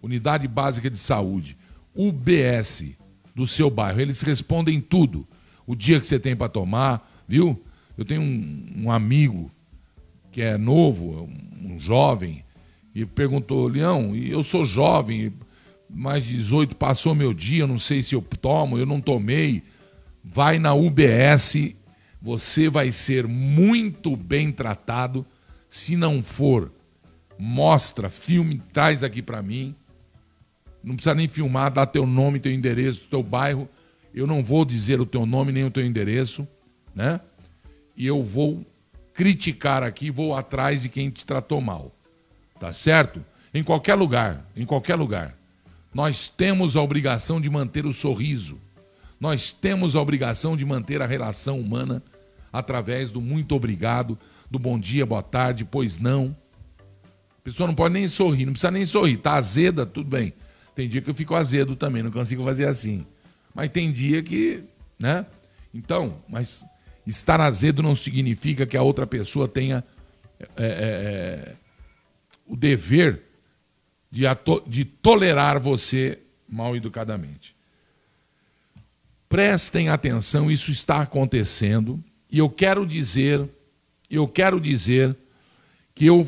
Unidade 0.00 0.46
Básica 0.46 0.88
de 0.88 0.98
Saúde. 0.98 1.56
UBS 1.92 2.96
do 3.34 3.46
seu 3.46 3.70
bairro. 3.70 4.00
Eles 4.00 4.22
respondem 4.22 4.80
tudo 4.80 5.26
o 5.66 5.74
dia 5.74 6.00
que 6.00 6.06
você 6.06 6.18
tem 6.18 6.34
para 6.34 6.48
tomar, 6.48 7.08
viu? 7.28 7.60
Eu 7.96 8.04
tenho 8.04 8.22
um, 8.22 8.72
um, 8.84 8.90
amigo 8.90 9.50
que 10.32 10.40
é 10.42 10.56
novo, 10.56 11.28
um 11.62 11.78
jovem, 11.78 12.44
e 12.94 13.04
perguntou, 13.04 13.68
Leão, 13.68 14.16
eu 14.16 14.42
sou 14.42 14.64
jovem, 14.64 15.32
mais 15.88 16.24
de 16.24 16.36
18 16.36 16.76
passou 16.76 17.14
meu 17.14 17.34
dia, 17.34 17.66
não 17.66 17.78
sei 17.78 18.02
se 18.02 18.14
eu 18.14 18.22
tomo, 18.22 18.78
eu 18.78 18.86
não 18.86 19.00
tomei. 19.00 19.62
Vai 20.24 20.58
na 20.58 20.74
UBS, 20.74 21.74
você 22.20 22.68
vai 22.68 22.92
ser 22.92 23.26
muito 23.26 24.16
bem 24.16 24.52
tratado. 24.52 25.24
Se 25.68 25.96
não 25.96 26.22
for, 26.22 26.72
mostra, 27.38 28.10
filme, 28.10 28.60
traz 28.72 29.02
aqui 29.02 29.22
para 29.22 29.42
mim. 29.42 29.74
Não 30.82 30.94
precisa 30.94 31.14
nem 31.14 31.28
filmar, 31.28 31.72
dá 31.72 31.84
teu 31.84 32.06
nome, 32.06 32.40
teu 32.40 32.52
endereço, 32.52 33.08
teu 33.08 33.22
bairro 33.22 33.68
eu 34.14 34.26
não 34.26 34.42
vou 34.42 34.64
dizer 34.64 35.00
o 35.00 35.06
teu 35.06 35.24
nome 35.24 35.52
nem 35.52 35.64
o 35.64 35.70
teu 35.70 35.84
endereço, 35.84 36.46
né? 36.94 37.20
E 37.96 38.06
eu 38.06 38.22
vou 38.22 38.64
criticar 39.14 39.82
aqui, 39.82 40.10
vou 40.10 40.34
atrás 40.34 40.82
de 40.82 40.88
quem 40.88 41.10
te 41.10 41.24
tratou 41.24 41.60
mal. 41.60 41.94
Tá 42.58 42.72
certo? 42.72 43.24
Em 43.54 43.62
qualquer 43.62 43.94
lugar, 43.94 44.46
em 44.56 44.64
qualquer 44.64 44.96
lugar. 44.96 45.36
Nós 45.92 46.28
temos 46.28 46.76
a 46.76 46.82
obrigação 46.82 47.40
de 47.40 47.48
manter 47.48 47.86
o 47.86 47.94
sorriso. 47.94 48.58
Nós 49.18 49.52
temos 49.52 49.94
a 49.94 50.00
obrigação 50.00 50.56
de 50.56 50.64
manter 50.64 51.02
a 51.02 51.06
relação 51.06 51.58
humana 51.60 52.02
através 52.52 53.10
do 53.10 53.20
muito 53.20 53.54
obrigado, 53.54 54.18
do 54.50 54.58
bom 54.58 54.78
dia, 54.78 55.06
boa 55.06 55.22
tarde, 55.22 55.64
pois 55.64 55.98
não. 55.98 56.36
A 57.38 57.42
pessoa 57.42 57.66
não 57.66 57.74
pode 57.74 57.94
nem 57.94 58.08
sorrir, 58.08 58.44
não 58.44 58.52
precisa 58.52 58.70
nem 58.70 58.84
sorrir. 58.84 59.18
Tá 59.18 59.34
azeda, 59.34 59.86
tudo 59.86 60.08
bem. 60.08 60.32
Tem 60.80 60.88
dia 60.88 61.02
que 61.02 61.10
eu 61.10 61.14
fico 61.14 61.34
azedo 61.34 61.76
também, 61.76 62.02
não 62.02 62.10
consigo 62.10 62.42
fazer 62.42 62.66
assim. 62.66 63.06
Mas 63.54 63.68
tem 63.68 63.92
dia 63.92 64.22
que, 64.22 64.64
né? 64.98 65.26
Então, 65.74 66.22
mas 66.26 66.64
estar 67.06 67.38
azedo 67.38 67.82
não 67.82 67.94
significa 67.94 68.64
que 68.64 68.78
a 68.78 68.82
outra 68.82 69.06
pessoa 69.06 69.46
tenha 69.46 69.84
é, 70.38 70.46
é, 70.56 70.64
é 70.66 71.54
o 72.46 72.56
dever 72.56 73.22
de, 74.10 74.22
de 74.66 74.86
tolerar 74.86 75.60
você 75.60 76.18
mal 76.48 76.74
educadamente. 76.74 77.54
Prestem 79.28 79.90
atenção, 79.90 80.50
isso 80.50 80.70
está 80.70 81.02
acontecendo 81.02 82.02
e 82.30 82.38
eu 82.38 82.48
quero 82.48 82.86
dizer, 82.86 83.46
eu 84.10 84.26
quero 84.26 84.58
dizer 84.58 85.14
que 85.94 86.06
eu 86.06 86.26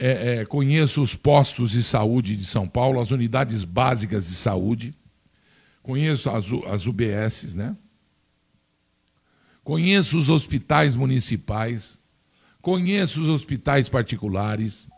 é, 0.00 0.38
é, 0.40 0.44
conheço 0.46 1.02
os 1.02 1.14
postos 1.14 1.72
de 1.72 1.84
saúde 1.84 2.34
de 2.34 2.46
São 2.46 2.66
Paulo, 2.66 3.00
as 3.00 3.10
unidades 3.10 3.64
básicas 3.64 4.26
de 4.26 4.34
saúde, 4.34 4.94
conheço 5.82 6.30
as, 6.30 6.46
as 6.72 6.86
UBSs, 6.86 7.56
né? 7.56 7.76
Conheço 9.62 10.16
os 10.16 10.30
hospitais 10.30 10.96
municipais, 10.96 12.00
conheço 12.62 13.20
os 13.20 13.28
hospitais 13.28 13.90
particulares. 13.90 14.88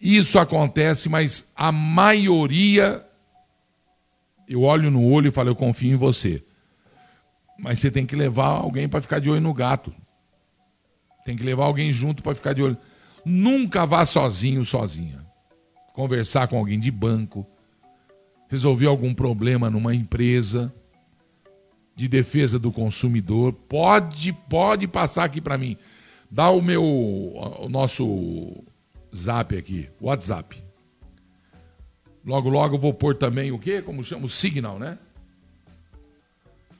Isso 0.00 0.40
acontece, 0.40 1.08
mas 1.08 1.52
a 1.54 1.70
maioria 1.70 3.04
eu 4.48 4.62
olho 4.62 4.90
no 4.90 5.04
olho 5.04 5.28
e 5.28 5.30
falo, 5.30 5.50
eu 5.50 5.56
confio 5.56 5.92
em 5.92 5.96
você. 5.96 6.42
Mas 7.58 7.78
você 7.78 7.90
tem 7.90 8.04
que 8.04 8.16
levar 8.16 8.46
alguém 8.46 8.88
para 8.88 9.02
ficar 9.02 9.20
de 9.20 9.30
olho 9.30 9.40
no 9.40 9.54
gato. 9.54 9.92
Tem 11.24 11.36
que 11.36 11.44
levar 11.44 11.64
alguém 11.64 11.92
junto 11.92 12.22
para 12.22 12.34
ficar 12.34 12.54
de 12.54 12.62
olho. 12.62 12.76
Nunca 13.28 13.84
vá 13.84 14.06
sozinho, 14.06 14.64
sozinha. 14.64 15.22
Conversar 15.92 16.48
com 16.48 16.58
alguém 16.58 16.80
de 16.80 16.90
banco, 16.90 17.46
resolver 18.48 18.86
algum 18.86 19.12
problema 19.12 19.68
numa 19.68 19.94
empresa 19.94 20.72
de 21.94 22.08
defesa 22.08 22.58
do 22.58 22.72
consumidor, 22.72 23.52
pode 23.52 24.32
pode 24.32 24.88
passar 24.88 25.24
aqui 25.24 25.40
para 25.40 25.58
mim. 25.58 25.76
Dá 26.30 26.48
o 26.48 26.62
meu 26.62 26.82
o 26.82 27.68
nosso 27.68 28.64
Zap 29.14 29.54
aqui, 29.54 29.90
WhatsApp. 30.00 30.62
Logo 32.24 32.48
logo 32.48 32.76
eu 32.76 32.80
vou 32.80 32.94
pôr 32.94 33.14
também 33.14 33.52
o 33.52 33.58
quê? 33.58 33.82
Como 33.82 34.02
chama? 34.02 34.24
O 34.24 34.28
Signal, 34.28 34.78
né? 34.78 34.98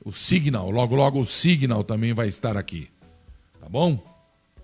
O 0.03 0.11
Signal, 0.11 0.71
logo 0.71 0.95
logo 0.95 1.19
o 1.19 1.25
Signal 1.25 1.83
também 1.83 2.13
vai 2.13 2.27
estar 2.27 2.57
aqui. 2.57 2.89
Tá 3.59 3.69
bom? 3.69 4.08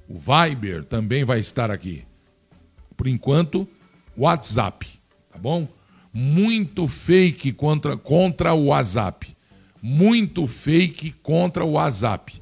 O 0.08 0.20
Viber 0.20 0.84
também 0.84 1.24
vai 1.24 1.40
estar 1.40 1.72
aqui. 1.72 2.04
Por 2.96 3.08
enquanto, 3.08 3.68
WhatsApp, 4.18 4.88
tá 5.32 5.38
bom? 5.38 5.68
muito 6.18 6.88
fake 6.88 7.52
contra, 7.52 7.98
contra 7.98 8.54
o 8.54 8.68
WhatsApp. 8.68 9.36
Muito 9.82 10.48
fake 10.48 11.12
contra 11.22 11.66
o 11.66 11.72
WhatsApp. 11.72 12.42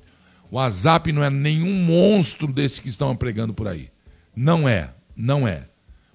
O 0.51 0.57
WhatsApp 0.57 1.11
não 1.11 1.23
é 1.23 1.29
nenhum 1.31 1.73
monstro 1.83 2.45
desse 2.45 2.79
que 2.79 2.87
estão 2.87 3.15
pregando 3.15 3.51
por 3.51 3.67
aí. 3.67 3.89
Não 4.35 4.69
é, 4.69 4.93
não 5.15 5.47
é. 5.47 5.67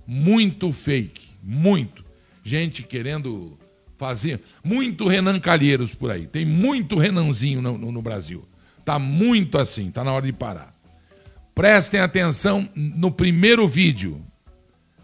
Muito 0.07 0.71
fake, 0.71 1.31
muito. 1.43 2.05
Gente 2.45 2.85
querendo 2.85 3.59
fazer. 3.97 4.40
Muito 4.62 5.09
Renan 5.09 5.40
Calheiros 5.40 5.97
por 5.97 6.12
aí. 6.12 6.28
Tem 6.28 6.47
muito 6.47 6.95
Renanzinho 6.95 7.61
no, 7.61 7.76
no, 7.76 7.90
no 7.90 8.00
Brasil. 8.00 8.47
Tá 8.85 9.00
muito 9.00 9.59
assim, 9.59 9.90
tá 9.90 10.05
na 10.05 10.12
hora 10.12 10.25
de 10.25 10.33
parar. 10.33 10.77
Prestem 11.59 11.99
atenção 11.99 12.69
no 12.77 13.11
primeiro 13.11 13.67
vídeo. 13.67 14.25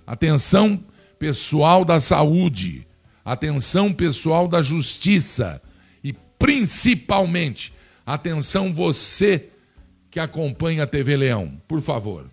Atenção 0.06 0.80
pessoal 1.18 1.84
da 1.84 1.98
saúde. 1.98 2.86
Atenção 3.24 3.92
pessoal 3.92 4.46
da 4.46 4.62
justiça. 4.62 5.60
E 6.04 6.12
principalmente, 6.38 7.74
atenção 8.06 8.72
você 8.72 9.48
que 10.08 10.20
acompanha 10.20 10.84
a 10.84 10.86
TV 10.86 11.16
Leão. 11.16 11.60
Por 11.66 11.82
favor. 11.82 12.30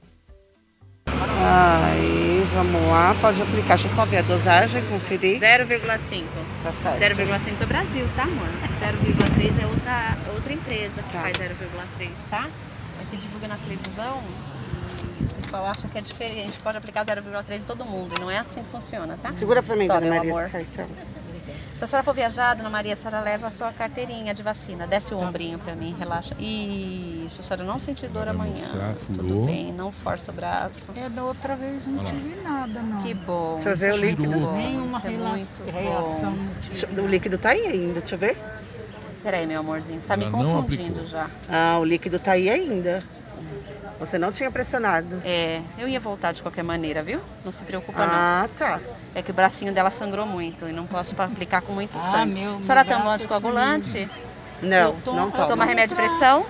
Aí, 1.07 2.45
vamos 2.53 2.79
lá, 2.89 3.15
pode 3.19 3.41
aplicar. 3.41 3.69
Deixa 3.69 3.87
eu 3.87 3.95
só 3.95 4.05
ver 4.05 4.17
a 4.17 4.21
dosagem, 4.21 4.83
conferir. 4.85 5.39
0,5. 5.39 6.25
Tá 6.61 6.71
certo. 6.73 6.99
0,5 7.17 7.55
é 7.59 7.65
Brasil, 7.65 8.07
tá, 8.15 8.21
amor? 8.21 8.45
0,3 8.79 9.63
é 9.63 9.65
outra, 9.65 10.17
outra 10.35 10.53
empresa 10.53 11.01
que 11.01 11.11
Tá. 11.11 11.21
faz 11.21 11.37
0,3, 11.37 12.09
tá? 12.29 12.47
Que 13.11 13.17
divulga 13.17 13.47
na 13.47 13.57
televisão 13.57 14.21
e 15.19 15.23
o 15.23 15.27
pessoal 15.41 15.65
acha 15.67 15.87
que 15.87 15.97
é 15.97 16.01
diferente. 16.01 16.57
Pode 16.63 16.77
aplicar 16.77 17.05
0,3 17.05 17.57
em 17.57 17.59
todo 17.61 17.85
mundo 17.85 18.15
e 18.15 18.19
não 18.19 18.31
é 18.31 18.37
assim 18.37 18.63
que 18.63 18.69
funciona, 18.69 19.17
tá? 19.21 19.33
Segura 19.35 19.61
pra 19.61 19.75
mim, 19.75 19.87
Toma, 19.87 19.99
dona 19.99 20.11
meu 20.11 20.17
Maria, 20.19 20.31
amor. 20.31 20.43
esse 20.45 20.65
cartão. 20.75 20.87
Se 21.75 21.83
a 21.83 21.87
senhora 21.87 22.03
for 22.03 22.13
viajar, 22.13 22.53
dona 22.55 22.69
Maria, 22.69 22.93
a 22.93 22.95
senhora 22.95 23.19
leva 23.21 23.47
a 23.47 23.51
sua 23.51 23.73
carteirinha 23.73 24.33
de 24.35 24.43
vacina. 24.43 24.85
Desce 24.85 25.13
o 25.15 25.17
ombrinho 25.17 25.57
pra 25.57 25.73
mim, 25.75 25.95
relaxa. 25.97 26.35
Isso, 26.39 27.35
a 27.39 27.41
senhora 27.41 27.63
não 27.63 27.79
sentir 27.79 28.07
dor 28.07 28.27
amanhã. 28.29 28.53
mostrar, 28.53 28.93
furou. 28.93 29.17
Tudo 29.27 29.45
bem, 29.47 29.73
não 29.73 29.91
força 29.91 30.31
o 30.31 30.33
braço. 30.35 30.87
É, 30.95 31.09
da 31.09 31.23
outra 31.23 31.55
vez 31.55 31.85
não 31.87 32.03
tive 32.05 32.35
nada, 32.43 32.81
não. 32.81 33.01
Que 33.01 33.13
bom. 33.15 33.55
Deixa 33.55 33.69
eu 33.71 33.75
ver 33.77 33.85
o 33.93 33.95
isso 33.95 34.03
é 34.03 34.07
líquido. 34.07 34.29
muito 34.29 34.45
bom, 34.45 34.55
Nenhuma 34.57 34.97
isso 35.39 35.63
é 35.65 35.71
relação, 35.71 35.81
reação 35.81 36.31
bom. 36.31 36.37
não 36.37 36.53
tive. 36.61 36.69
Deixa- 36.69 37.01
O 37.01 37.07
líquido 37.07 37.37
tá 37.39 37.49
aí 37.49 37.65
ainda, 37.65 37.99
deixa 37.99 38.15
eu 38.15 38.19
ver. 38.19 38.37
Peraí, 39.23 39.45
meu 39.45 39.59
amorzinho, 39.59 40.01
você 40.01 40.07
tá 40.07 40.17
me 40.17 40.23
Ela 40.25 40.31
confundindo 40.31 41.05
já. 41.07 41.29
Ah, 41.47 41.77
o 41.79 41.85
líquido 41.85 42.17
tá 42.19 42.31
aí 42.33 42.49
ainda. 42.49 42.99
Você 43.99 44.17
não 44.17 44.31
tinha 44.31 44.49
pressionado. 44.49 45.21
É, 45.23 45.61
eu 45.77 45.87
ia 45.87 45.99
voltar 45.99 46.31
de 46.31 46.41
qualquer 46.41 46.63
maneira, 46.63 47.03
viu? 47.03 47.19
Não 47.45 47.51
se 47.51 47.63
preocupa, 47.63 48.03
não. 48.07 48.13
Ah, 48.13 48.49
tá. 48.57 48.79
É 49.13 49.21
que 49.21 49.29
o 49.29 49.33
bracinho 49.33 49.71
dela 49.71 49.91
sangrou 49.91 50.25
muito 50.25 50.67
e 50.67 50.71
não 50.73 50.87
posso 50.87 51.13
aplicar 51.21 51.61
com 51.61 51.71
muito 51.73 51.95
Ah, 51.97 51.99
sangue. 51.99 52.33
meu- 52.41 52.57
a 52.57 52.61
senhora 52.61 52.83
toma 52.83 53.13
anticoagulante? 53.13 54.09
Não, 54.59 54.77
Eu 54.89 54.97
tomo- 55.05 55.19
não 55.19 55.29
toma. 55.31 55.47
Toma 55.47 55.65
remédio 55.65 55.95
de 55.95 56.01
pressão? 56.01 56.43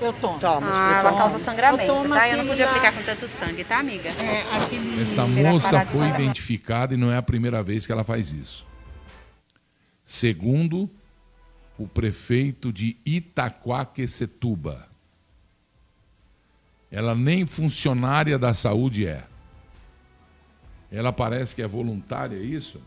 Eu 0.00 0.12
tomo. 0.14 0.38
Toma, 0.40 0.66
de 0.66 0.76
Ah, 0.78 0.88
pressão. 0.90 1.08
ela 1.10 1.18
causa 1.18 1.38
sangramento, 1.38 1.92
Eu 1.92 2.08
tá? 2.08 2.28
Eu 2.28 2.38
não 2.38 2.46
podia 2.48 2.66
aplicar 2.68 2.92
com 2.92 3.02
tanto 3.02 3.28
sangue, 3.28 3.62
tá, 3.62 3.78
amiga? 3.78 4.08
É, 4.08 4.44
aquele... 4.56 5.00
Esta 5.00 5.26
moça 5.26 5.80
foi 5.86 6.08
identificada 6.08 6.92
e 6.92 6.96
não 6.96 7.12
é 7.12 7.16
a 7.16 7.22
primeira 7.22 7.62
vez 7.62 7.86
que 7.86 7.92
ela 7.92 8.02
faz 8.04 8.32
isso. 8.32 8.66
Segundo 10.04 10.90
o 11.78 11.86
prefeito 11.86 12.72
de 12.72 12.96
Itaquaquecetuba. 13.04 14.88
Ela 16.90 17.14
nem 17.14 17.46
funcionária 17.46 18.38
da 18.38 18.54
saúde 18.54 19.06
é. 19.06 19.26
Ela 20.90 21.12
parece 21.12 21.54
que 21.54 21.62
é 21.62 21.66
voluntária, 21.66 22.36
é 22.36 22.42
isso? 22.42 22.80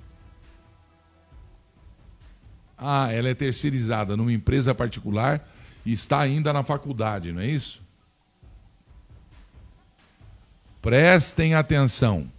Ah, 2.77 3.11
ela 3.11 3.27
é 3.27 3.35
terceirizada 3.35 4.15
numa 4.15 4.31
empresa 4.31 4.73
particular 4.73 5.45
e 5.85 5.91
está 5.91 6.19
ainda 6.19 6.53
na 6.53 6.63
faculdade, 6.63 7.31
não 7.33 7.41
é 7.41 7.47
isso? 7.47 7.81
Prestem 10.81 11.53
atenção. 11.55 12.31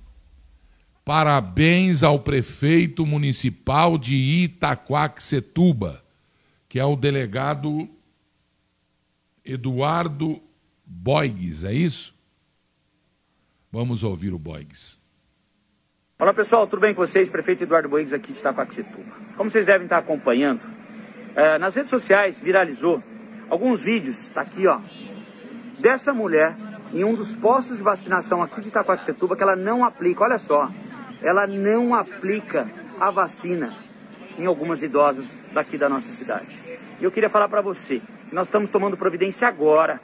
Parabéns 1.04 2.02
ao 2.02 2.18
prefeito 2.20 3.04
municipal 3.04 3.98
de 3.98 4.14
Itaquaquecetuba, 4.16 5.99
que 6.70 6.78
é 6.78 6.84
o 6.84 6.94
delegado 6.94 7.88
Eduardo 9.44 10.40
Boigues, 10.86 11.64
é 11.64 11.72
isso? 11.72 12.14
Vamos 13.72 14.04
ouvir 14.04 14.32
o 14.32 14.38
Boigues. 14.38 14.96
Olá 16.16 16.32
pessoal, 16.32 16.68
tudo 16.68 16.78
bem 16.78 16.94
com 16.94 17.04
vocês? 17.04 17.28
Prefeito 17.28 17.64
Eduardo 17.64 17.88
Boigues 17.88 18.12
aqui 18.12 18.32
de 18.32 18.38
Itapaxetuba. 18.38 19.16
Como 19.36 19.50
vocês 19.50 19.66
devem 19.66 19.86
estar 19.86 19.98
acompanhando, 19.98 20.60
eh, 21.34 21.58
nas 21.58 21.74
redes 21.74 21.90
sociais 21.90 22.38
viralizou 22.38 23.02
alguns 23.48 23.82
vídeos, 23.82 24.16
tá 24.32 24.42
aqui 24.42 24.64
ó, 24.68 24.80
dessa 25.80 26.14
mulher 26.14 26.56
em 26.92 27.02
um 27.02 27.16
dos 27.16 27.34
postos 27.34 27.78
de 27.78 27.82
vacinação 27.82 28.44
aqui 28.44 28.60
de 28.60 28.68
Itapaxetuba 28.68 29.36
que 29.36 29.42
ela 29.42 29.56
não 29.56 29.84
aplica, 29.84 30.22
olha 30.22 30.38
só, 30.38 30.70
ela 31.20 31.48
não 31.48 31.96
aplica 31.96 32.70
a 33.00 33.10
vacina 33.10 33.76
em 34.38 34.46
algumas 34.46 34.80
idosas 34.84 35.39
daqui 35.52 35.76
da 35.76 35.88
nossa 35.88 36.10
cidade. 36.12 36.56
E 37.00 37.04
eu 37.04 37.10
queria 37.10 37.30
falar 37.30 37.48
para 37.48 37.60
você 37.60 38.00
que 38.28 38.34
nós 38.34 38.46
estamos 38.46 38.70
tomando 38.70 38.96
providência 38.96 39.48
agora 39.48 40.00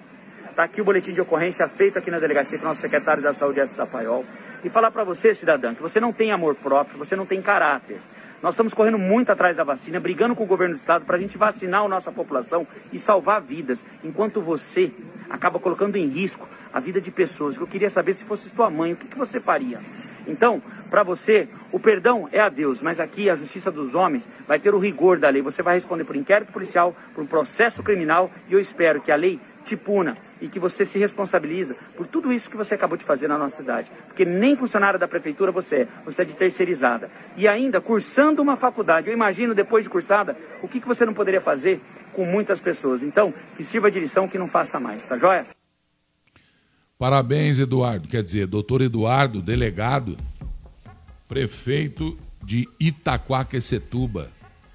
Está 0.56 0.64
aqui 0.64 0.80
o 0.80 0.84
boletim 0.86 1.12
de 1.12 1.20
ocorrência 1.20 1.68
feito 1.68 1.98
aqui 1.98 2.10
na 2.10 2.18
delegacia 2.18 2.56
com 2.56 2.64
o 2.64 2.68
nosso 2.68 2.80
secretário 2.80 3.22
da 3.22 3.34
Saúde, 3.34 3.60
Edson 3.60 3.76
da 3.76 3.86
Paiol. 3.86 4.24
E 4.64 4.70
falar 4.70 4.90
para 4.90 5.04
você, 5.04 5.34
cidadã, 5.34 5.74
que 5.74 5.82
você 5.82 6.00
não 6.00 6.14
tem 6.14 6.32
amor 6.32 6.54
próprio, 6.54 6.96
você 6.96 7.14
não 7.14 7.26
tem 7.26 7.42
caráter. 7.42 8.00
Nós 8.42 8.54
estamos 8.54 8.72
correndo 8.72 8.96
muito 8.96 9.30
atrás 9.30 9.54
da 9.54 9.64
vacina, 9.64 10.00
brigando 10.00 10.34
com 10.34 10.44
o 10.44 10.46
governo 10.46 10.74
do 10.74 10.78
estado 10.78 11.04
para 11.04 11.18
a 11.18 11.20
gente 11.20 11.36
vacinar 11.36 11.84
a 11.84 11.88
nossa 11.88 12.10
população 12.10 12.66
e 12.90 12.98
salvar 12.98 13.42
vidas, 13.42 13.78
enquanto 14.02 14.40
você 14.40 14.90
acaba 15.28 15.58
colocando 15.58 15.96
em 15.96 16.08
risco 16.08 16.48
a 16.72 16.80
vida 16.80 17.02
de 17.02 17.10
pessoas. 17.10 17.58
Eu 17.58 17.66
queria 17.66 17.90
saber 17.90 18.14
se 18.14 18.24
fosse 18.24 18.48
tua 18.54 18.70
mãe, 18.70 18.94
o 18.94 18.96
que, 18.96 19.08
que 19.08 19.18
você 19.18 19.38
faria? 19.38 19.78
Então, 20.26 20.60
para 20.90 21.02
você, 21.02 21.48
o 21.72 21.78
perdão 21.78 22.28
é 22.32 22.40
a 22.40 22.48
Deus, 22.48 22.80
mas 22.82 23.00
aqui 23.00 23.28
a 23.30 23.34
justiça 23.34 23.70
dos 23.70 23.94
homens 23.94 24.26
vai 24.46 24.58
ter 24.58 24.74
o 24.74 24.78
rigor 24.78 25.18
da 25.18 25.28
lei. 25.28 25.42
Você 25.42 25.62
vai 25.62 25.74
responder 25.74 26.04
por 26.04 26.16
inquérito 26.16 26.52
policial, 26.52 26.94
por 27.14 27.22
um 27.22 27.26
processo 27.26 27.82
criminal, 27.82 28.30
e 28.48 28.52
eu 28.52 28.60
espero 28.60 29.00
que 29.00 29.12
a 29.12 29.16
lei 29.16 29.40
te 29.66 29.76
puna 29.76 30.16
e 30.40 30.48
que 30.48 30.60
você 30.60 30.84
se 30.84 30.96
responsabiliza 30.98 31.74
por 31.96 32.06
tudo 32.06 32.32
isso 32.32 32.48
que 32.48 32.56
você 32.56 32.74
acabou 32.74 32.96
de 32.96 33.04
fazer 33.04 33.26
na 33.26 33.36
nossa 33.36 33.56
cidade. 33.56 33.90
Porque 34.06 34.24
nem 34.24 34.56
funcionária 34.56 34.98
da 34.98 35.08
prefeitura 35.08 35.50
você 35.50 35.82
é, 35.82 35.88
você 36.04 36.22
é 36.22 36.24
de 36.24 36.36
terceirizada. 36.36 37.10
E 37.36 37.48
ainda 37.48 37.80
cursando 37.80 38.40
uma 38.40 38.56
faculdade. 38.56 39.08
Eu 39.08 39.14
imagino, 39.14 39.54
depois 39.54 39.84
de 39.84 39.90
cursada, 39.90 40.36
o 40.62 40.68
que, 40.68 40.80
que 40.80 40.86
você 40.86 41.04
não 41.04 41.14
poderia 41.14 41.40
fazer 41.40 41.80
com 42.12 42.24
muitas 42.24 42.60
pessoas. 42.60 43.02
Então, 43.02 43.34
que 43.56 43.64
sirva 43.64 43.90
de 43.90 43.98
lição, 43.98 44.28
que 44.28 44.38
não 44.38 44.46
faça 44.46 44.78
mais, 44.78 45.04
tá 45.04 45.16
joia? 45.16 45.46
Parabéns, 46.98 47.58
Eduardo. 47.58 48.08
Quer 48.08 48.22
dizer, 48.22 48.46
doutor 48.46 48.80
Eduardo, 48.80 49.42
delegado, 49.42 50.16
prefeito 51.28 52.16
de 52.42 52.68
Itaquaquecetuba. 52.80 54.30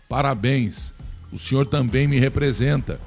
Parabéns. 0.07 0.93
O 1.31 1.37
senhor 1.37 1.65
também 1.65 2.07
me 2.07 2.19
representa. 2.19 2.99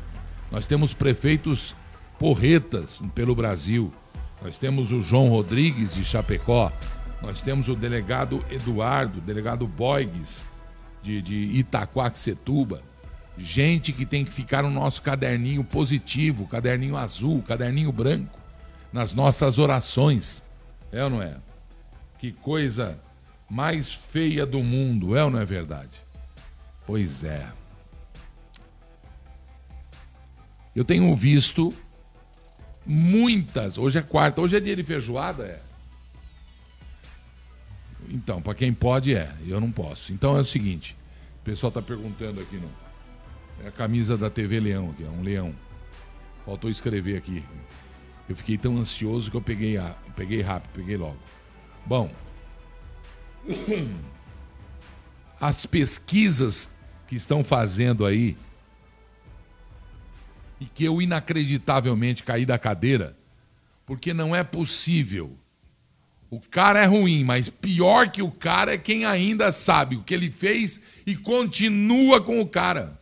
Nós 0.51 0.67
temos 0.67 0.93
prefeitos 0.93 1.77
porretas 2.19 3.05
pelo 3.15 3.35
Brasil. 3.35 3.93
Nós 4.43 4.59
temos 4.59 4.91
o 4.91 5.01
João 5.01 5.29
Rodrigues 5.29 5.95
de 5.95 6.05
Chapecó. 6.05 6.73
Nós 7.23 7.41
temos 7.41 7.69
o 7.69 7.77
delegado 7.77 8.45
Eduardo, 8.51 9.21
delegado 9.21 9.67
Boigues 9.67 10.45
de, 11.03 11.23
de 11.23 11.37
Itaquaquecetuba. 11.37 12.83
Gente 13.39 13.93
que 13.93 14.05
tem 14.05 14.25
que 14.25 14.33
ficar 14.33 14.63
no 14.63 14.71
nosso 14.71 15.03
caderninho 15.03 15.63
positivo, 15.63 16.47
caderninho 16.47 16.97
azul, 16.97 17.43
caderninho 17.43 17.93
branco, 17.93 18.39
nas 18.95 19.13
nossas 19.13 19.59
orações. 19.59 20.45
É 20.93 21.03
ou 21.03 21.11
não 21.11 21.21
é? 21.21 21.37
Que 22.17 22.31
coisa 22.31 22.97
mais 23.51 23.93
feia 23.93 24.47
do 24.47 24.63
mundo, 24.63 25.17
é 25.17 25.25
ou 25.25 25.31
não 25.31 25.41
é 25.41 25.45
verdade? 25.45 26.01
Pois 26.87 27.25
é. 27.25 27.45
Eu 30.77 30.85
tenho 30.85 31.13
visto 31.17 31.75
muitas. 32.87 33.79
Hoje 33.79 33.99
é 33.99 34.03
quarta, 34.03 34.41
hoje 34.41 34.57
é 34.57 34.61
dia 34.61 34.77
de 34.77 34.85
feijoada, 34.85 35.45
é. 35.45 35.61
Então, 38.09 38.41
para 38.41 38.55
quem 38.55 38.73
pode 38.73 39.13
é, 39.13 39.35
eu 39.45 39.61
não 39.61 39.73
posso. 39.73 40.13
Então 40.13 40.37
é 40.37 40.41
o 40.41 40.45
seguinte, 40.45 40.97
o 41.41 41.45
pessoal 41.45 41.73
tá 41.73 41.83
perguntando 41.83 42.41
aqui 42.41 42.57
no 42.57 42.71
é 43.65 43.69
a 43.69 43.73
camisa 43.73 44.17
da 44.17 44.29
TV 44.29 44.61
Leão 44.61 44.91
aqui, 44.91 45.05
é 45.05 45.09
um 45.09 45.23
leão. 45.23 45.55
Faltou 46.45 46.71
escrever 46.71 47.17
aqui. 47.17 47.43
Eu 48.29 48.35
fiquei 48.35 48.57
tão 48.57 48.77
ansioso 48.79 49.31
que 49.31 49.37
eu 49.37 49.43
peguei, 49.43 49.77
a, 49.77 49.95
peguei 50.17 50.41
rápido, 50.41 50.71
peguei 50.73 50.97
logo. 50.97 51.19
Bom, 51.85 52.11
as 55.41 55.67
pesquisas 55.67 56.71
que 57.07 57.17
estão 57.17 57.45
fazendo 57.45 58.07
aí 58.07 58.37
e 60.59 60.65
que 60.65 60.85
eu 60.85 61.03
inacreditavelmente 61.03 62.23
caí 62.23 62.47
da 62.47 62.59
cadeira, 62.59 63.17
porque 63.85 64.15
não 64.15 64.35
é 64.35 64.43
possível. 64.43 65.37
O 66.31 66.41
cara 66.41 66.83
é 66.83 66.87
ruim, 66.87 67.23
mas 67.23 67.51
pior 67.51 68.11
que 68.11 68.23
o 68.23 68.31
cara 68.31 68.75
é 68.75 68.79
quem 68.79 69.05
ainda 69.05 69.53
sabe 69.53 69.97
o 69.97 70.03
que 70.03 70.15
ele 70.15 70.31
fez 70.31 70.81
e 71.07 71.15
continua 71.15 72.21
com 72.23 72.41
o 72.41 72.49
cara. 72.49 72.99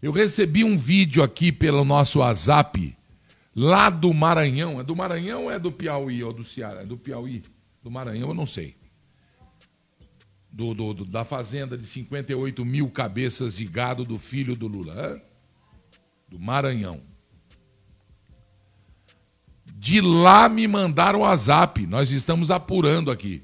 Eu 0.00 0.12
recebi 0.12 0.62
um 0.64 0.76
vídeo 0.78 1.22
aqui 1.22 1.50
pelo 1.50 1.84
nosso 1.84 2.20
WhatsApp, 2.20 2.96
lá 3.54 3.90
do 3.90 4.12
Maranhão. 4.14 4.80
É 4.80 4.84
do 4.84 4.94
Maranhão 4.94 5.44
ou 5.44 5.50
é 5.50 5.58
do 5.58 5.72
Piauí 5.72 6.22
ou 6.22 6.32
do 6.32 6.44
Ceará? 6.44 6.82
É 6.82 6.86
do 6.86 6.96
Piauí. 6.96 7.42
Do 7.82 7.90
Maranhão, 7.90 8.28
eu 8.28 8.34
não 8.34 8.46
sei. 8.46 8.76
do, 10.50 10.74
do- 10.74 10.94
do- 10.94 11.04
da 11.04 11.24
fazenda 11.24 11.76
de 11.76 11.86
58 11.86 12.64
mil 12.64 12.90
cabeças 12.90 13.56
de 13.58 13.64
gado 13.64 14.04
do 14.04 14.18
filho 14.18 14.56
do 14.56 14.66
Lula? 14.66 15.20
Do 16.28 16.38
Maranhão. 16.38 17.00
De 19.66 20.00
lá 20.00 20.48
me 20.48 20.66
mandaram 20.66 21.20
o 21.20 21.22
WhatsApp. 21.22 21.86
Nós 21.86 22.10
estamos 22.10 22.50
apurando 22.50 23.10
aqui. 23.10 23.42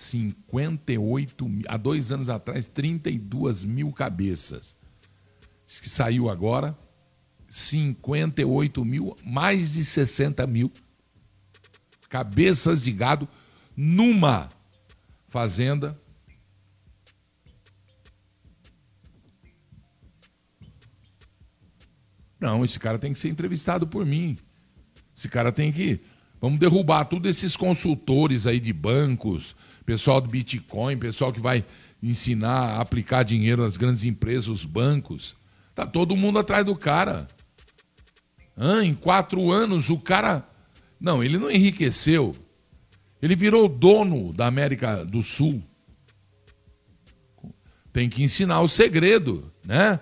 58 0.00 1.46
mil. 1.46 1.64
Há 1.68 1.76
dois 1.76 2.10
anos 2.10 2.30
atrás, 2.30 2.66
32 2.68 3.64
mil 3.64 3.92
cabeças. 3.92 4.74
Que 5.66 5.90
saiu 5.90 6.30
agora. 6.30 6.76
58 7.50 8.82
mil, 8.82 9.14
mais 9.22 9.74
de 9.74 9.84
60 9.84 10.46
mil 10.46 10.72
cabeças 12.08 12.82
de 12.82 12.92
gado 12.92 13.28
numa 13.76 14.48
fazenda. 15.28 16.00
Não, 22.40 22.64
esse 22.64 22.80
cara 22.80 22.98
tem 22.98 23.12
que 23.12 23.18
ser 23.18 23.28
entrevistado 23.28 23.86
por 23.86 24.06
mim. 24.06 24.38
Esse 25.14 25.28
cara 25.28 25.52
tem 25.52 25.70
que. 25.70 26.00
Vamos 26.40 26.58
derrubar 26.58 27.04
todos 27.04 27.30
esses 27.30 27.54
consultores 27.54 28.46
aí 28.46 28.58
de 28.58 28.72
bancos, 28.72 29.54
pessoal 29.90 30.20
do 30.20 30.28
Bitcoin, 30.28 30.96
pessoal 30.96 31.32
que 31.32 31.40
vai 31.40 31.64
ensinar 32.00 32.76
a 32.76 32.80
aplicar 32.80 33.24
dinheiro 33.24 33.64
nas 33.64 33.76
grandes 33.76 34.04
empresas, 34.04 34.46
os 34.46 34.64
bancos. 34.64 35.34
Tá 35.74 35.84
todo 35.84 36.16
mundo 36.16 36.38
atrás 36.38 36.64
do 36.64 36.76
cara. 36.76 37.28
Em 38.84 38.94
quatro 38.94 39.50
anos, 39.50 39.90
o 39.90 39.98
cara. 39.98 40.46
Não, 41.00 41.24
ele 41.24 41.36
não 41.38 41.50
enriqueceu. 41.50 42.36
Ele 43.20 43.34
virou 43.34 43.68
dono 43.68 44.32
da 44.32 44.46
América 44.46 45.04
do 45.04 45.24
Sul. 45.24 45.60
Tem 47.92 48.08
que 48.08 48.22
ensinar 48.22 48.60
o 48.60 48.68
segredo, 48.68 49.52
né? 49.64 49.98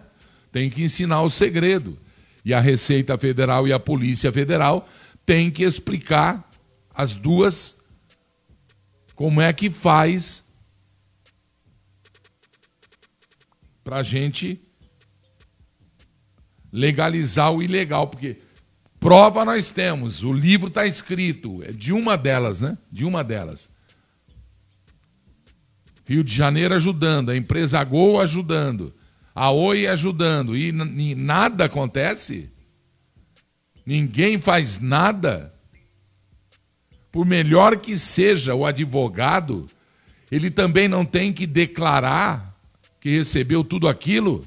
Tem 0.52 0.68
que 0.68 0.82
ensinar 0.82 1.22
o 1.22 1.30
segredo. 1.30 1.96
E 2.44 2.52
a 2.52 2.60
Receita 2.60 3.16
Federal 3.16 3.66
e 3.66 3.72
a 3.72 3.78
Polícia 3.78 4.30
Federal 4.30 4.86
têm 5.24 5.50
que 5.50 5.62
explicar 5.62 6.46
as 6.94 7.14
duas 7.14 7.77
como 9.18 9.40
é 9.40 9.52
que 9.52 9.68
faz 9.68 10.44
para 13.82 13.96
a 13.96 14.02
gente 14.04 14.60
legalizar 16.72 17.52
o 17.52 17.60
ilegal, 17.60 18.06
porque 18.06 18.36
prova 19.00 19.44
nós 19.44 19.72
temos, 19.72 20.22
o 20.22 20.32
livro 20.32 20.68
está 20.68 20.86
escrito, 20.86 21.64
é 21.64 21.72
de 21.72 21.92
uma 21.92 22.16
delas, 22.16 22.60
né? 22.60 22.78
De 22.92 23.04
uma 23.04 23.24
delas. 23.24 23.68
Rio 26.06 26.22
de 26.22 26.32
Janeiro 26.32 26.76
ajudando, 26.76 27.30
a 27.30 27.36
empresa 27.36 27.82
Gol 27.82 28.20
ajudando, 28.20 28.94
a 29.34 29.50
Oi 29.50 29.88
ajudando, 29.88 30.56
e, 30.56 30.70
nada 31.16 31.64
acontece? 31.64 32.52
Ninguém 33.84 34.40
faz 34.40 34.78
nada? 34.78 35.52
Por 37.10 37.24
melhor 37.24 37.78
que 37.78 37.98
seja 37.98 38.54
o 38.54 38.66
advogado, 38.66 39.68
ele 40.30 40.50
também 40.50 40.88
não 40.88 41.04
tem 41.04 41.32
que 41.32 41.46
declarar 41.46 42.54
que 43.00 43.10
recebeu 43.10 43.64
tudo 43.64 43.88
aquilo? 43.88 44.46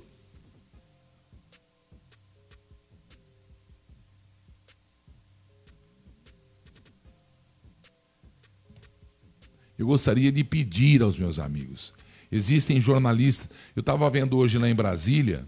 Eu 9.81 9.87
gostaria 9.87 10.31
de 10.31 10.43
pedir 10.43 11.01
aos 11.01 11.17
meus 11.17 11.39
amigos. 11.39 11.91
Existem 12.31 12.79
jornalistas. 12.79 13.49
Eu 13.75 13.79
estava 13.79 14.07
vendo 14.11 14.37
hoje 14.37 14.59
lá 14.59 14.69
em 14.69 14.75
Brasília, 14.75 15.43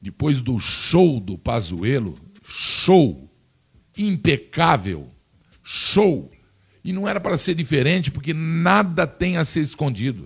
depois 0.00 0.40
do 0.40 0.58
show 0.58 1.20
do 1.20 1.36
Pazuello, 1.36 2.18
show 2.42 3.30
impecável, 3.98 5.10
show. 5.70 6.30
E 6.82 6.94
não 6.94 7.06
era 7.06 7.20
para 7.20 7.36
ser 7.36 7.54
diferente, 7.54 8.10
porque 8.10 8.32
nada 8.32 9.06
tem 9.06 9.36
a 9.36 9.44
ser 9.44 9.60
escondido. 9.60 10.24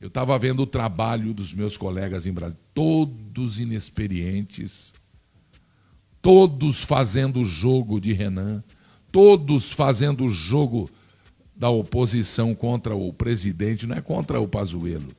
Eu 0.00 0.08
estava 0.08 0.36
vendo 0.36 0.64
o 0.64 0.66
trabalho 0.66 1.32
dos 1.32 1.54
meus 1.54 1.76
colegas 1.76 2.26
em 2.26 2.32
Brasília, 2.32 2.60
todos 2.74 3.60
inexperientes, 3.60 4.92
todos 6.20 6.82
fazendo 6.82 7.42
o 7.42 7.44
jogo 7.44 8.00
de 8.00 8.12
Renan, 8.12 8.64
todos 9.12 9.70
fazendo 9.70 10.24
o 10.24 10.28
jogo 10.28 10.90
da 11.54 11.70
oposição 11.70 12.56
contra 12.56 12.96
o 12.96 13.12
presidente, 13.12 13.86
não 13.86 13.96
é 13.96 14.00
contra 14.00 14.40
o 14.40 14.48
Pazuello. 14.48 15.14